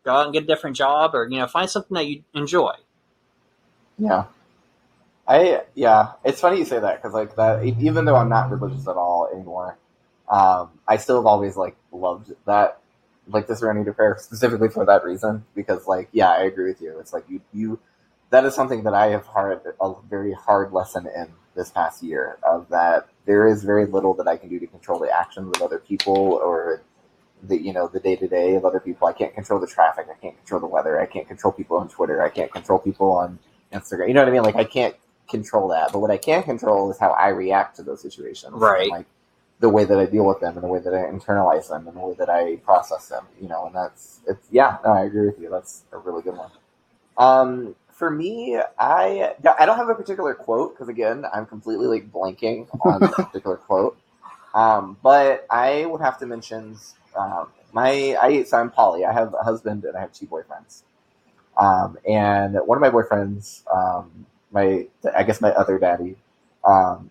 [0.03, 2.73] Go out and get a different job or you know find something that you enjoy.
[3.97, 4.25] Yeah.
[5.27, 8.87] I yeah, it's funny you say that because like that even though I'm not religious
[8.87, 9.77] at all anymore,
[10.29, 12.79] um, I still have always like loved that
[13.29, 16.99] like the Serenity Prayer specifically for that reason because like yeah, I agree with you.
[16.99, 17.79] It's like you you
[18.31, 22.37] that is something that I have hard a very hard lesson in this past year
[22.43, 25.61] of that there is very little that I can do to control the actions of
[25.61, 26.81] other people or
[27.43, 29.07] the you know the day to day of other people.
[29.07, 30.07] I can't control the traffic.
[30.09, 30.99] I can't control the weather.
[30.99, 32.21] I can't control people on Twitter.
[32.21, 33.39] I can't control people on
[33.71, 34.07] Instagram.
[34.07, 34.43] You know what I mean?
[34.43, 34.95] Like I can't
[35.29, 38.53] control that, but what I can control is how I react to those situations.
[38.53, 38.83] Right.
[38.83, 39.05] And, like
[39.59, 41.95] the way that I deal with them and the way that I internalize them and
[41.95, 43.25] the way that I process them.
[43.41, 44.77] You know, and that's it's yeah.
[44.83, 45.49] No, I agree with you.
[45.49, 46.51] That's a really good one.
[47.17, 52.11] Um, for me, I I don't have a particular quote because again, I'm completely like
[52.11, 53.97] blanking on a particular quote.
[54.53, 56.77] Um, but I would have to mention
[57.17, 59.05] um, my I so I'm poly.
[59.05, 60.83] I have a husband and I have two boyfriends.
[61.57, 66.15] Um, and one of my boyfriends, um, my I guess my other daddy,
[66.65, 67.09] um,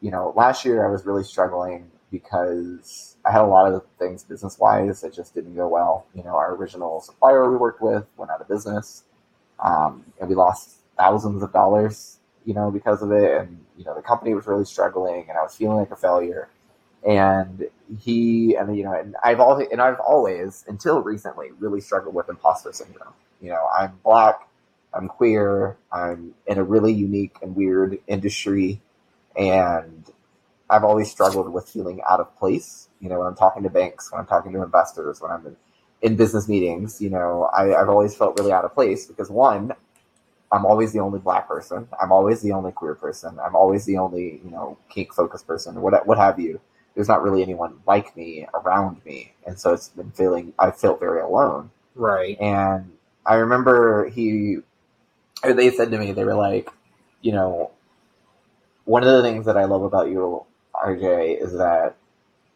[0.00, 4.24] you know, last year I was really struggling because I had a lot of things
[4.24, 6.06] business wise that just didn't go well.
[6.14, 9.04] You know, our original supplier we worked with went out of business,
[9.62, 12.18] um, and we lost thousands of dollars.
[12.44, 15.42] You know, because of it, and you know the company was really struggling, and I
[15.42, 16.48] was feeling like a failure.
[17.06, 17.66] And
[17.98, 22.28] he and you know, and I've always and I've always until recently really struggled with
[22.28, 23.12] imposter syndrome.
[23.40, 24.48] You know, I'm black,
[24.92, 28.80] I'm queer, I'm in a really unique and weird industry,
[29.36, 30.10] and
[30.68, 32.88] I've always struggled with feeling out of place.
[33.00, 35.56] You know, when I'm talking to banks, when I'm talking to investors, when I'm
[36.02, 39.30] in, in business meetings, you know, I, I've always felt really out of place because
[39.30, 39.72] one,
[40.52, 41.88] I'm always the only black person.
[42.00, 43.38] I'm always the only queer person.
[43.44, 46.60] I'm always the only, you know, kink focused person or what, what have you.
[46.94, 49.32] There's not really anyone like me around me.
[49.46, 51.70] And so it's been feeling, I felt very alone.
[51.94, 52.90] right And
[53.24, 54.58] I remember he,
[55.44, 56.68] or they said to me, they were like,
[57.22, 57.70] you know,
[58.84, 60.44] one of the things that I love about you,
[60.74, 61.96] RJ, is that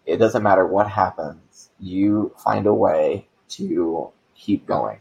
[0.05, 4.99] it doesn't matter what happens, you find a way to keep going.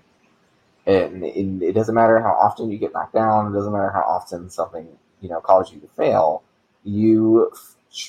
[0.85, 4.01] And, and it doesn't matter how often you get knocked down, it doesn't matter how
[4.01, 4.87] often something,
[5.21, 6.43] you know, causes you to fail,
[6.83, 7.51] you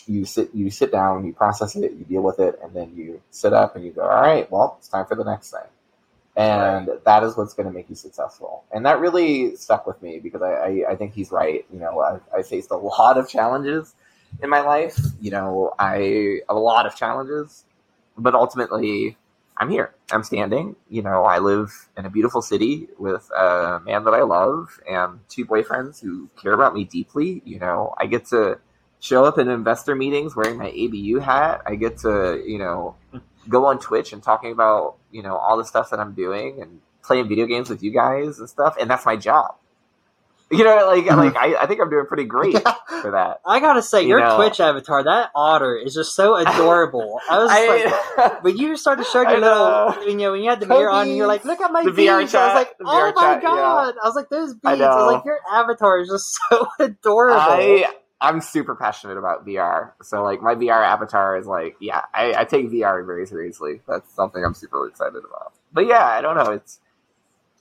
[0.07, 3.20] you sit you sit down, you process it, you deal with it, and then you
[3.30, 5.68] sit up and you go, all right, well, it's time for the next thing
[6.37, 8.64] and that is what's going to make you successful.
[8.72, 11.64] And that really stuck with me because I, I, I think he's right.
[11.72, 13.95] You know, I, I faced a lot of challenges
[14.43, 14.99] in my life.
[15.20, 17.64] You know, I a lot of challenges,
[18.18, 19.16] but ultimately,
[19.57, 19.95] I'm here.
[20.11, 20.77] I'm standing.
[20.89, 25.21] You know, I live in a beautiful city with a man that I love and
[25.29, 27.41] two boyfriends who care about me deeply.
[27.45, 28.59] You know, I get to
[28.99, 31.63] show up in investor meetings wearing my ABU hat.
[31.67, 32.97] I get to, you know,
[33.49, 36.81] go on Twitch and talking about, you know, all the stuff that I'm doing and
[37.03, 38.77] playing video games with you guys and stuff.
[38.81, 39.55] And that's my job.
[40.59, 41.17] You know, like, Mhm.
[41.17, 42.75] like I, I think I'm doing pretty great Yeah.
[43.03, 43.41] for that.
[43.45, 47.21] I gotta say, You your know- Twitch avatar, that otter, is just so adorable.
[47.29, 50.03] I was just like, when you started showing your little, know.
[50.07, 51.91] you know, when you had the mirror on, and you're like, look at my The
[51.91, 52.09] beads.
[52.11, 53.49] VR I was like, oh my chat, yeah.
[53.49, 53.95] god!
[54.03, 54.81] I was like, those beads.
[54.81, 57.41] I I, was like, your avatar is just so adorable.
[57.41, 57.87] I
[58.21, 59.91] I'm super passionate about VR.
[60.03, 63.83] So like my VR avatar is like, yeah, I, I take VR very seriously.
[63.87, 65.53] That's something I'm super excited about.
[65.73, 66.53] But yeah, I don't know.
[66.53, 66.79] It's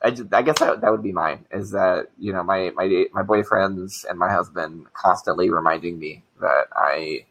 [0.03, 1.45] I, just, I guess that, that would be mine.
[1.51, 6.65] Is that you know my my my boyfriends and my husband constantly reminding me that
[6.75, 7.25] I.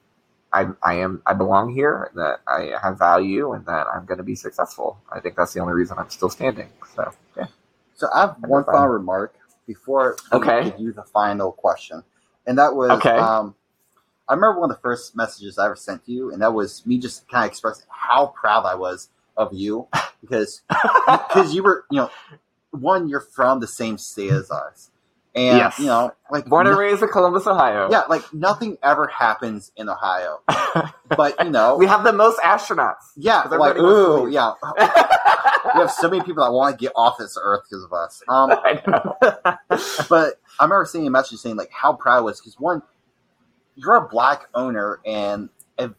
[0.53, 4.25] I, I am I belong here, that I have value, and that I'm going to
[4.25, 4.99] be successful.
[5.12, 6.70] I think that's the only reason I'm still standing.
[6.97, 7.47] So yeah,
[7.95, 9.35] So I have one final remark
[9.66, 10.62] before Okay.
[10.62, 12.05] give you the final question,
[12.47, 13.18] and that was Okay.
[13.18, 13.55] um,
[14.29, 16.87] I remember one of the first messages I ever sent to you, and that was
[16.87, 19.89] me just kind of expressing how proud I was of you
[20.23, 20.62] because
[21.29, 22.11] because you were you know
[22.73, 24.91] one you're from the same state as us,
[25.35, 25.79] and Yes.
[25.79, 27.89] you know like born and no- raised in Columbus, Ohio.
[27.91, 30.41] yeah like nothing ever happens in Ohio,
[31.16, 32.97] but you know we have the most astronauts.
[33.16, 34.53] yeah like everybody wants to ooh yeah
[35.75, 38.20] we have so many people that want to get off this earth because of us.
[38.29, 39.16] Um, I know.
[40.09, 42.83] but I remember seeing a message saying like how proud I was because one,
[43.77, 45.49] you're a black owner and
[45.79, 45.91] a,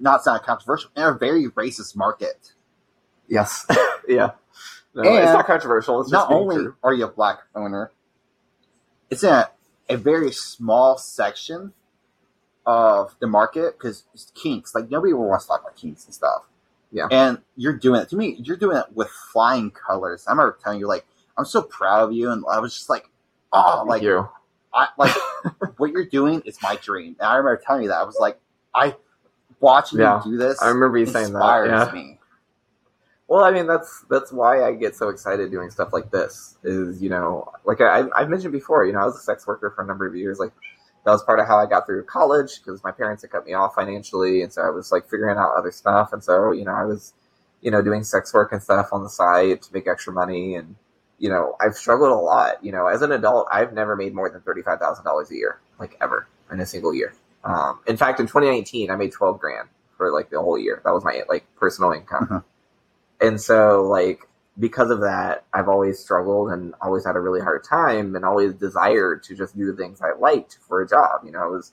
[0.00, 2.52] not sound controversial in a very racist market.
[3.28, 3.66] Yes.
[4.08, 4.32] yeah.
[5.04, 6.00] No, And it's not controversial.
[6.00, 6.76] It's just not only true.
[6.82, 7.92] are you a black owner,
[9.10, 9.50] it's in a,
[9.88, 11.72] a very small section
[12.66, 14.74] of the market because it's kinks.
[14.74, 16.42] Like nobody wants to talk about kinks and stuff.
[16.92, 17.08] Yeah.
[17.10, 18.36] And you're doing it to me.
[18.40, 20.24] You're doing it with flying colors.
[20.26, 23.08] I remember telling you like I'm so proud of you, and I was just like,
[23.52, 24.28] oh, Thank like you.
[24.74, 25.14] I like
[25.78, 27.16] what you're doing is my dream.
[27.20, 27.98] And I remember telling you that.
[28.00, 28.40] I was like,
[28.74, 28.96] I
[29.60, 30.22] watching Yeah.
[30.24, 31.38] you do this I remember you saying that.
[31.38, 31.92] inspires Yeah.
[31.94, 32.17] me.
[33.28, 36.56] Well, I mean, that's that's why I get so excited doing stuff like this.
[36.64, 39.70] Is you know, like I, I've mentioned before, you know, I was a sex worker
[39.74, 40.38] for a number of years.
[40.38, 40.52] Like
[41.04, 43.52] that was part of how I got through college because my parents had cut me
[43.52, 46.12] off financially, and so I was like figuring out other stuff.
[46.14, 47.12] And so you know, I was
[47.60, 50.54] you know doing sex work and stuff on the side to make extra money.
[50.54, 50.76] And
[51.18, 52.64] you know, I've struggled a lot.
[52.64, 55.34] You know, as an adult, I've never made more than thirty five thousand dollars a
[55.34, 57.12] year, like ever in a single year.
[57.44, 60.80] Um, in fact, in 2019, I made 12 grand for like the whole year.
[60.84, 62.26] That was my like personal income.
[62.30, 62.44] Mhm.
[63.20, 64.20] And so like
[64.58, 68.54] because of that, I've always struggled and always had a really hard time and always
[68.54, 71.22] desired to just do the things I liked for a job.
[71.24, 71.72] You know, I was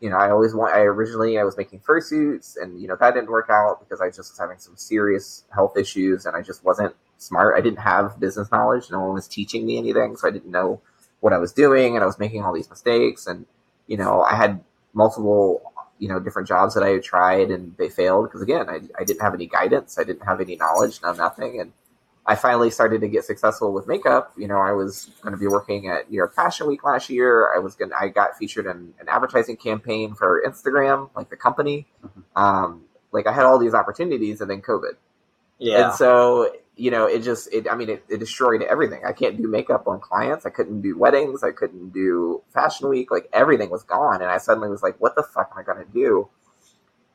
[0.00, 3.14] you know, I always want I originally I was making fursuits and you know that
[3.14, 6.64] didn't work out because I just was having some serious health issues and I just
[6.64, 7.56] wasn't smart.
[7.56, 8.90] I didn't have business knowledge.
[8.90, 10.80] No one was teaching me anything, so I didn't know
[11.20, 13.46] what I was doing and I was making all these mistakes and
[13.86, 17.88] you know, I had multiple you know different jobs that I had tried and they
[17.88, 18.26] failed.
[18.26, 19.98] Because again I, I didn't have any guidance.
[19.98, 21.60] I didn't have any knowledge no nothing.
[21.60, 21.72] And
[22.26, 24.32] I finally started to get successful with makeup.
[24.36, 27.54] You know I was going to be working at New York Fashion Week last year.
[27.54, 31.36] I was going to I got featured in an advertising campaign for Instagram like the
[31.36, 31.86] company.
[32.04, 32.22] Mhm.
[32.34, 32.82] um,
[33.12, 34.96] like I had all these opportunities and then COVID.
[35.58, 35.84] Yeah.
[35.86, 39.02] and so, you know, it just, it, I mean, it, it destroyed everything.
[39.06, 40.44] I can't do makeup on clients.
[40.44, 41.44] I couldn't do weddings.
[41.44, 43.10] I couldn't do fashion week.
[43.10, 44.22] Like everything was gone.
[44.22, 46.28] And I suddenly was like, what the fuck am I going to do?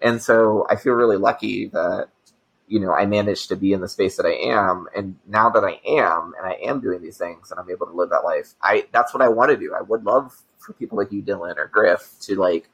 [0.01, 2.07] And so I feel really lucky that,
[2.67, 4.87] you know, I managed to be in the space that I am.
[4.95, 7.93] And now that I am, and I am doing these things and I'm able to
[7.93, 9.73] live that life, I, that's what I want to do.
[9.77, 12.69] I would love for people like you, Dillian or Griff to like,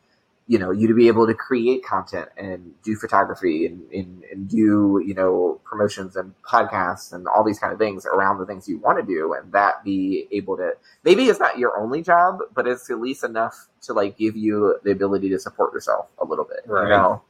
[0.48, 4.48] you know you to be able to create content and do photography and, and, and
[4.50, 8.68] do you know promotions and podcasts and all these kind of things around the things
[8.70, 10.72] you want to do and that be able to
[11.04, 14.78] maybe it's not your only job but it's at least enough to like give you
[14.84, 16.84] the ability to support yourself a little bit Right.
[16.84, 17.22] you know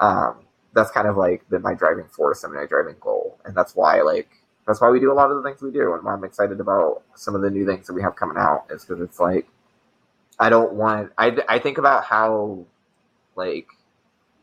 [0.00, 0.40] um,
[0.72, 4.00] that's kind of like been my driving force and my driving goal and that's why
[4.02, 4.28] like
[4.66, 6.58] that's why we do a lot of the things we do and why i'm excited
[6.60, 9.46] about some of the new things that we have coming out is because it's like
[10.40, 11.12] I don't want.
[11.18, 12.64] I I think about how,
[13.36, 13.68] like,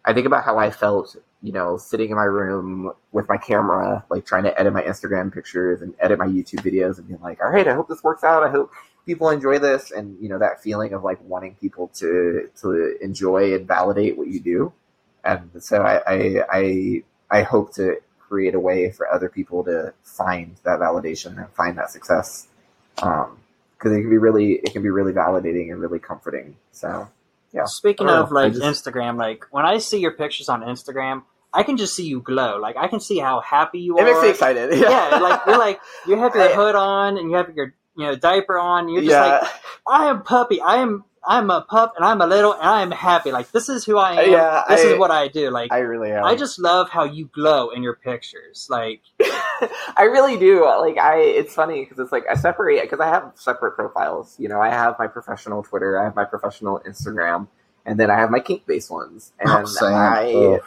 [0.06, 4.06] I think about how I felt, you know, sitting in my room with my camera,
[4.10, 7.41] like trying to edit my Instagram pictures and edit my YouTube videos, and being like,
[7.43, 8.43] all right, I hope this works out.
[8.43, 8.72] I hope
[9.08, 13.56] people enjoy this, and you know, that feeling of like wanting people to to enjoy
[13.56, 14.74] and validate what you do.
[15.24, 19.93] And so I I I, I hope to create a way for other people to
[20.04, 22.48] find that validation and find that success.
[23.02, 23.39] Um,
[23.78, 26.55] because it can be really it can be really validating and really comforting.
[26.71, 27.07] So
[27.53, 27.65] yeah.
[27.65, 28.36] Speaking oh, I of know.
[28.36, 31.23] Like just- Instagram, like when I see your pictures on Instagram,
[31.53, 32.59] I can just see you glow.
[32.59, 34.07] Like I can see how happy you it are.
[34.07, 34.78] It makes me excited.
[34.80, 38.15] Yeah, like you're like you have your hood on and you have your you know
[38.15, 38.86] diaper on.
[38.86, 39.51] And you're just yeah, like
[39.88, 40.61] I am puppy.
[40.61, 43.32] I am I'm a pup and I'm a little and I'm happy.
[43.32, 44.32] Like this is who I am.
[44.32, 45.49] Yeah, this I- is what I do.
[45.49, 46.23] Like I I, really am.
[46.25, 48.67] I just love how you glow in your pictures.
[48.69, 49.01] Like
[49.97, 50.66] I really do.
[50.66, 54.36] Like I, it's funny because it's like I separate because I have separate profiles.
[54.39, 57.47] You know, I have my professional Twitter, I have my professional Instagram,
[57.86, 59.34] and then I have my kink based ones.
[59.39, 59.86] And Oh.
[59.95, 60.62] I, Ugh.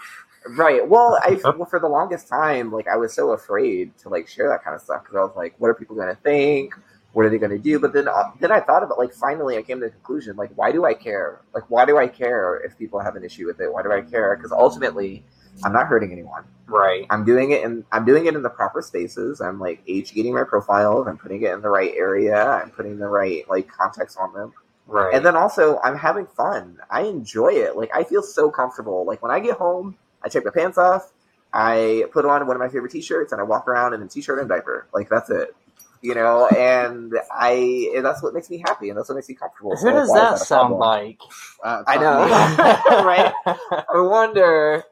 [0.58, 0.86] right.
[0.88, 4.48] Well, I well, for the longest time, like I was so afraid to like share
[4.48, 6.74] that kind of stuff because I was like, what are people going to think?
[7.12, 7.80] What are they going to do?
[7.80, 10.50] But then, uh, then I thought about like finally, I came to the conclusion like,
[10.54, 11.40] why do I care?
[11.52, 13.72] Like, why do I care if people have an issue with it?
[13.72, 14.36] Why do I care?
[14.36, 15.24] Because ultimately,
[15.64, 16.44] I'm not hurting anyone.
[16.66, 17.06] right.
[17.10, 19.40] I'm doing it in I'm doing it in the proper spaces.
[19.40, 21.06] I'm like age gating my profiles.
[21.06, 22.46] I'm putting it in the right area.
[22.48, 24.52] I'm putting the right like context on them.
[24.86, 25.14] Right.
[25.14, 26.78] And then also I'm having fun.
[26.90, 27.76] I enjoy it.
[27.76, 29.04] Like I feel so comfortable.
[29.04, 31.12] Like when I get home, I take my pants off,
[31.52, 34.38] I put on one of my favorite t-shirts and I walk around in a t-shirt
[34.38, 34.86] and diaper.
[34.94, 35.54] Like that's it.
[36.02, 39.34] You know, and I and that's what makes me happy and that's what makes me
[39.34, 39.76] comfortable.
[39.76, 40.80] who So, does why that sound problem?
[40.80, 41.20] like?
[41.62, 42.24] Uh, I know.
[43.04, 43.32] right?
[43.46, 44.84] I wonder.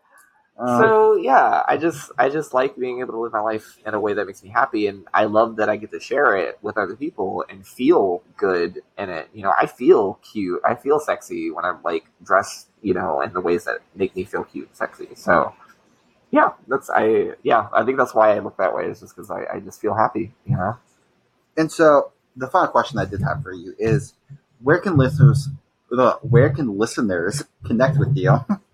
[0.58, 3.94] Uh, so yeah, I just I just like being able to live my life in
[3.94, 6.58] a way that makes me happy, and I love that I get to share it
[6.62, 9.28] with other people and feel good in it.
[9.32, 13.32] You know, I feel cute, I feel sexy when I'm like dressed, you know, in
[13.32, 15.08] the ways that make me feel cute, and sexy.
[15.14, 15.54] So
[16.32, 18.86] yeah, that's I yeah I think that's why I look that way.
[18.86, 20.76] Is just because I, I just feel happy, you know.
[21.56, 24.14] and so the final question I did have for you is,
[24.60, 25.48] where can listeners,
[26.22, 28.44] where can listeners connect with you?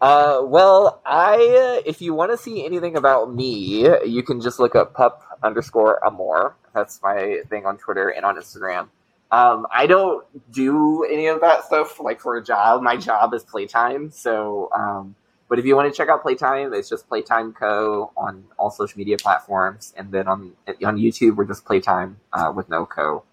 [0.00, 4.58] Uh, well, I uh, if you want to see anything about me, you can just
[4.58, 6.56] look up pup underscore amour.
[6.74, 8.88] That's my thing on Twitter and on Instagram.
[9.30, 12.82] Um, I don't do any of that stuff like for a job.
[12.82, 14.12] My job is PlayTyme.
[14.12, 15.16] So, um,
[15.48, 18.98] but if you want to check out PlayTyme, it's just PlayTyme Co on all social
[18.98, 20.52] media platforms, and then on
[20.84, 23.24] on YouTube we're just PlayTyme uh, with no co.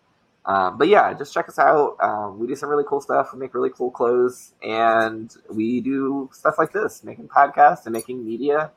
[0.45, 1.97] Um, but yeah, just check us out.
[2.01, 3.29] Um, we do some really cool stuff.
[3.33, 8.25] We make really cool clothes, and we do stuff like this, making podcasts and making
[8.25, 8.71] media.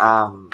[0.00, 0.50] Um,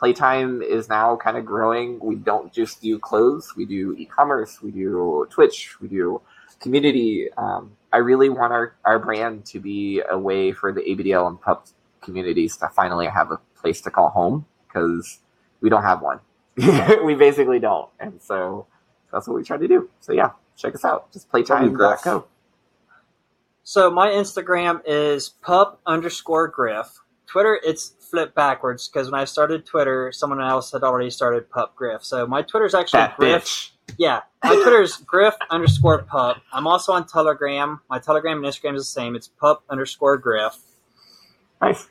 [0.00, 2.00] PlayTyme is now kind of growing.
[2.00, 3.52] We don't just do clothes.
[3.56, 4.60] We do e-commerce.
[4.62, 5.80] We do Twitch.
[5.80, 6.22] We do
[6.58, 7.28] community.
[7.36, 11.40] Um, I really want our, our brand to be a way for the ABDL and
[11.40, 11.66] pup
[12.00, 15.20] communities to finally have a place to call home because
[15.60, 16.20] we don't have one.
[17.04, 18.66] we basically don't, and so
[19.12, 19.88] that's what we try to do.
[20.00, 21.12] So yeah, check us out.
[21.12, 22.26] Just playtyme.co.
[23.64, 26.98] So my Instagram is pup underscore griff.
[27.26, 31.74] Twitter, it's flipped backwards because when I started Twitter, someone else had already started pup
[31.76, 32.04] griff.
[32.04, 33.44] So my Twitter's actually That griff.
[33.44, 33.70] bitch.
[33.98, 36.38] Yeah, my Twitter's griff underscore pup.
[36.52, 37.80] I'm also on Telegram.
[37.88, 39.14] My Telegram and Instagram is the same.
[39.16, 40.58] It's pup underscore griff.
[41.60, 41.88] Nice.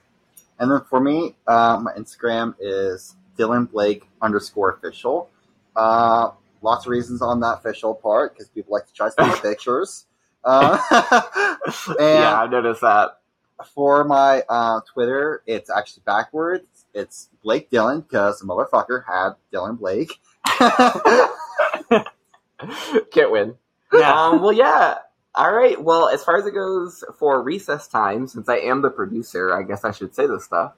[0.60, 5.30] And then for me, uh, my Instagram is Dillian Blake underscore official.
[5.76, 6.32] Uh,
[6.62, 10.06] lots of reasons on that official part because people like to try to take pictures.
[10.44, 10.78] Uh,
[11.88, 13.20] and yeah, I've noticed that.
[13.76, 16.86] for my uh, Twitter, it's actually backwards.
[16.94, 20.20] It's Blake Dillian because the motherfucker had Dillian Blake.
[23.12, 23.56] Can't win.
[23.94, 24.14] Yeah.
[24.14, 24.98] Um, well, yeah.
[25.36, 25.82] All right.
[25.82, 29.86] Well, as far as it goes for RecessTyme, since I am the producer, I guess
[29.86, 30.74] I should say this stuff.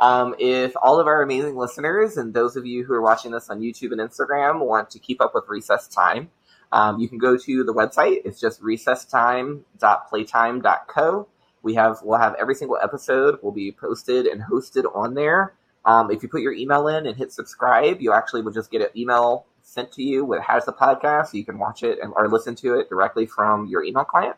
[0.00, 3.50] Um, if all of our amazing listeners and those of you who are watching this
[3.50, 6.28] on YouTube and Instagram want to keep up with RecessTyme,
[6.70, 8.22] um, you can go to the website.
[8.24, 11.28] It's just recesstyme.playtyme.co.
[11.62, 15.54] We have we'll have every single episode will be posted and hosted on there.
[15.84, 18.82] Um, if you put your email in and hit subscribe, you actually will just get
[18.82, 22.12] an email sent to you with has the podcast, so you can watch it and
[22.14, 24.36] or listen to it directly from your email client.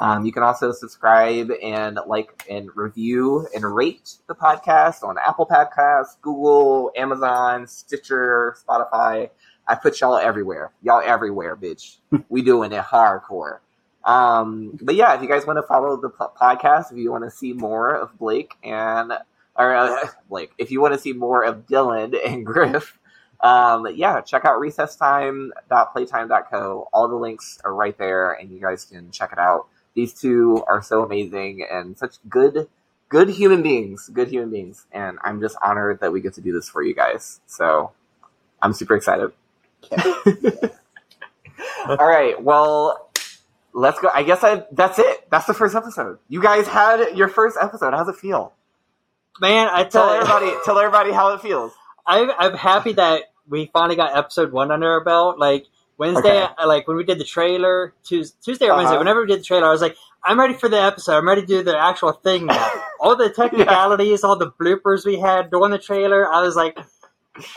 [0.00, 5.46] Um, you can also subscribe and like and review and rate the podcast on Apple
[5.46, 9.28] Podcasts, Google, Amazon, Stitcher, Spotify.
[9.68, 10.72] I put y'all everywhere.
[10.82, 11.98] Y'all everywhere, bitch.
[12.30, 13.58] we doing it hardcore.
[14.02, 17.24] Um, but yeah, if you guys want to follow the po- podcast, if you want
[17.24, 19.12] to see more of Blake and
[19.54, 22.98] or uh, Blake, if you want to see more of Dillian and Griff,
[23.40, 26.88] um, yeah, check out recesstyme.playtyme.co.
[26.90, 29.66] All the links are right there, and you guys can check it out.
[29.94, 32.68] These two are so amazing and such good,
[33.08, 34.08] good human beings.
[34.12, 36.94] Good human beings, and I'm just honored that we get to do this for you
[36.94, 37.40] guys.
[37.46, 37.92] So
[38.62, 39.32] I'm super excited.
[41.86, 43.10] All right, well,
[43.72, 44.10] let's go.
[44.12, 45.30] I guess I that's it.
[45.30, 46.18] That's the first episode.
[46.28, 47.92] You guys had your first episode.
[47.92, 48.52] How's it feel?
[49.40, 50.52] Man, I Tell tell everybody.
[50.64, 51.72] Tell everybody how it feels.
[52.06, 55.38] I'm, I'm happy that we finally got episode one under our belt.
[55.38, 55.66] Like
[56.00, 56.52] Wednesday, Okay.
[56.58, 58.78] I- like when we did the trailer, Tuesday, Tuesday or Uh-huh.
[58.80, 61.16] Wednesday, whenever we did the trailer, I was like, I'm ready for the episode.
[61.18, 62.70] I'm ready to do the actual thing now.
[63.00, 66.76] all the technicalities, all the bloopers we had during the trailer, I was like,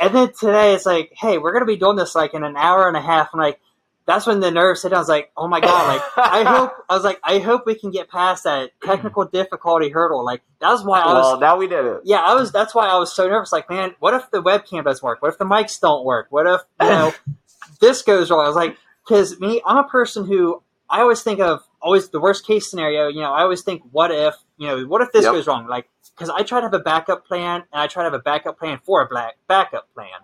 [0.01, 2.87] and then today it's like, hey, we're gonna be doing this like in an hour
[2.87, 3.29] and a half.
[3.33, 3.59] I'm like,
[4.05, 4.91] that's when the nerves hit.
[4.93, 5.87] I was like, oh my god!
[5.87, 9.89] Like I hope I was like, I hope we can get past that technical difficulty
[9.89, 10.23] hurdle.
[10.25, 11.23] Like that's why I was.
[11.31, 12.01] well, now we did it.
[12.03, 12.51] yeah, I was.
[12.51, 13.51] That's why I was so nervous.
[13.53, 15.21] Like, man, what if the webcam doesn't work?
[15.21, 16.27] What if the mics don't work?
[16.31, 17.13] What if you know
[17.83, 18.45] this goes wrong?
[18.45, 22.19] I was like, because me, I'm a person who I always think of always the
[22.19, 23.07] worst case scenario.
[23.09, 25.33] You know, I always think, what if you know, what if this Yep.
[25.33, 25.67] goes wrong?
[25.67, 28.23] Like, because I try to have a backup plan, and I try to have a
[28.23, 30.19] backup plan for a black backup plan.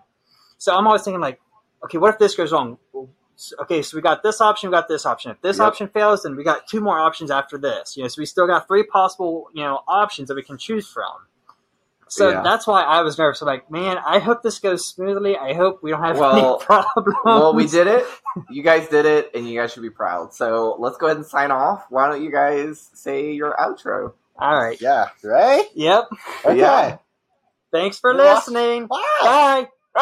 [0.58, 1.40] So I'm always thinking like,
[1.84, 2.78] okay, what if this goes wrong?
[3.62, 5.30] Okay, so we got this option, we got this option.
[5.30, 5.66] If this Yep.
[5.66, 7.96] option fails, then we got two more options after this.
[7.96, 10.86] You know, so we still got three possible, you know, options that we can choose
[10.86, 11.26] from.
[12.10, 12.42] So Yeah.
[12.42, 13.40] that's why I was nervous.
[13.40, 15.36] I'm like, man, I hope this goes smoothly.
[15.36, 17.16] I hope we don't have Well- any problems.
[17.24, 18.04] Well, we did it.
[18.50, 20.34] You guys did it, and you guys should be proud.
[20.34, 21.86] So let's go ahead and sign off.
[21.88, 24.12] Why don't you guys say your outro?
[24.36, 24.80] All right.
[24.80, 25.06] Yeah.
[25.22, 25.66] Right.
[25.74, 26.08] Yep.
[26.46, 26.58] Okay.
[26.58, 26.96] Yeah.
[27.72, 28.34] Thanks for Wow.
[28.34, 28.88] listening.
[28.90, 29.00] Wow.
[29.22, 29.68] Bye.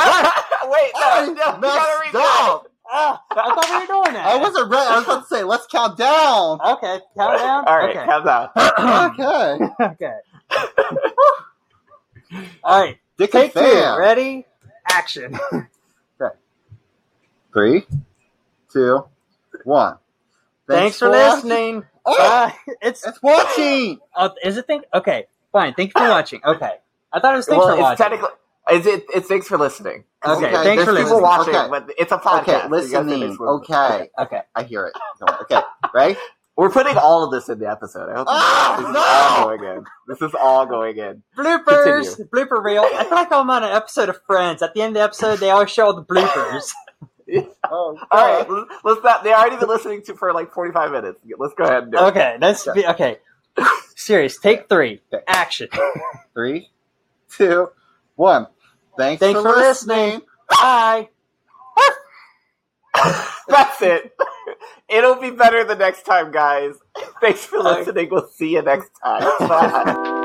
[0.64, 2.66] Wait, no, I no, you gotta messed read up.
[2.90, 4.26] Ah, I thought we were doing that.
[4.26, 4.86] I wasn't ready.
[4.86, 6.58] I was about to say, let's count down.
[6.62, 7.00] Okay.
[7.16, 7.64] Countdown.
[7.66, 8.06] All right, Okay.
[8.06, 8.48] count down.
[9.10, 9.74] okay.
[9.92, 11.07] okay.
[12.62, 12.98] All right.
[13.16, 13.60] Dick Take two.
[13.98, 14.46] Ready?
[14.90, 15.38] Action.
[15.52, 16.34] okay.
[17.52, 17.86] Three,
[18.72, 19.04] two,
[19.64, 19.96] one.
[20.68, 21.48] Thanks, for watching.
[21.48, 21.84] listening.
[22.04, 22.54] Oh, Bye.
[22.82, 23.98] It's it's watching.
[24.14, 24.84] uh, is it think?
[24.94, 25.26] Okay.
[25.52, 25.74] Fine.
[25.74, 26.40] Thank you for watching.
[26.44, 26.72] Okay.
[27.12, 27.96] I thought it was thanks well, for it's watching.
[28.04, 28.28] technically.
[28.70, 30.04] It's, it, it's thanks for listening.
[30.26, 31.22] Okay, Okay, thanks There's for listening.
[31.22, 31.68] watching, Okay.
[31.70, 32.42] but it's a podcast.
[32.42, 33.20] Okay, so you guys say listening.
[33.20, 33.78] thanks for listening.
[33.78, 34.40] Okay, Okay.
[34.54, 34.92] I hear it.
[35.42, 35.60] Okay,
[35.94, 36.16] right?
[36.58, 38.10] We're putting all of this in the episode.
[38.10, 39.00] I hope Ah, this is no!
[39.00, 39.84] all going in.
[40.08, 41.22] This is all going in.
[41.38, 42.82] Bloopers, blooper reel.
[42.82, 44.60] I feel like I'm on an episode of Friends.
[44.60, 46.70] At the end of the episode, they always show all the bloopers.
[47.70, 49.22] Oh, All right, let's, let's not.
[49.22, 51.18] They already been listening to for like 45 minutes.
[51.38, 52.02] Let's go ahead and do it.
[52.04, 53.18] Okay, let's be okay.
[53.96, 54.38] Serious.
[54.38, 55.02] Take three.
[55.12, 55.22] Okay.
[55.28, 55.68] Action.
[56.32, 56.70] Three,
[57.30, 57.68] two,
[58.16, 58.46] one.
[58.96, 60.22] Thanks, Thanks for, for listening.
[60.48, 61.10] Bye.
[63.48, 64.12] That's it.
[64.88, 66.74] It'll be better the next time, guys.
[67.20, 68.08] Thanks for listening.
[68.10, 69.22] We'll see you next time.
[69.48, 70.24] Bye.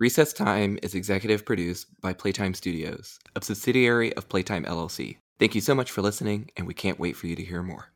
[0.00, 5.18] RecessTyme is executive produced by PlayTyme Studios, a subsidiary of PlayTyme LLC.
[5.38, 7.92] Thank you so much for listening, and we can't wait for you to hear more.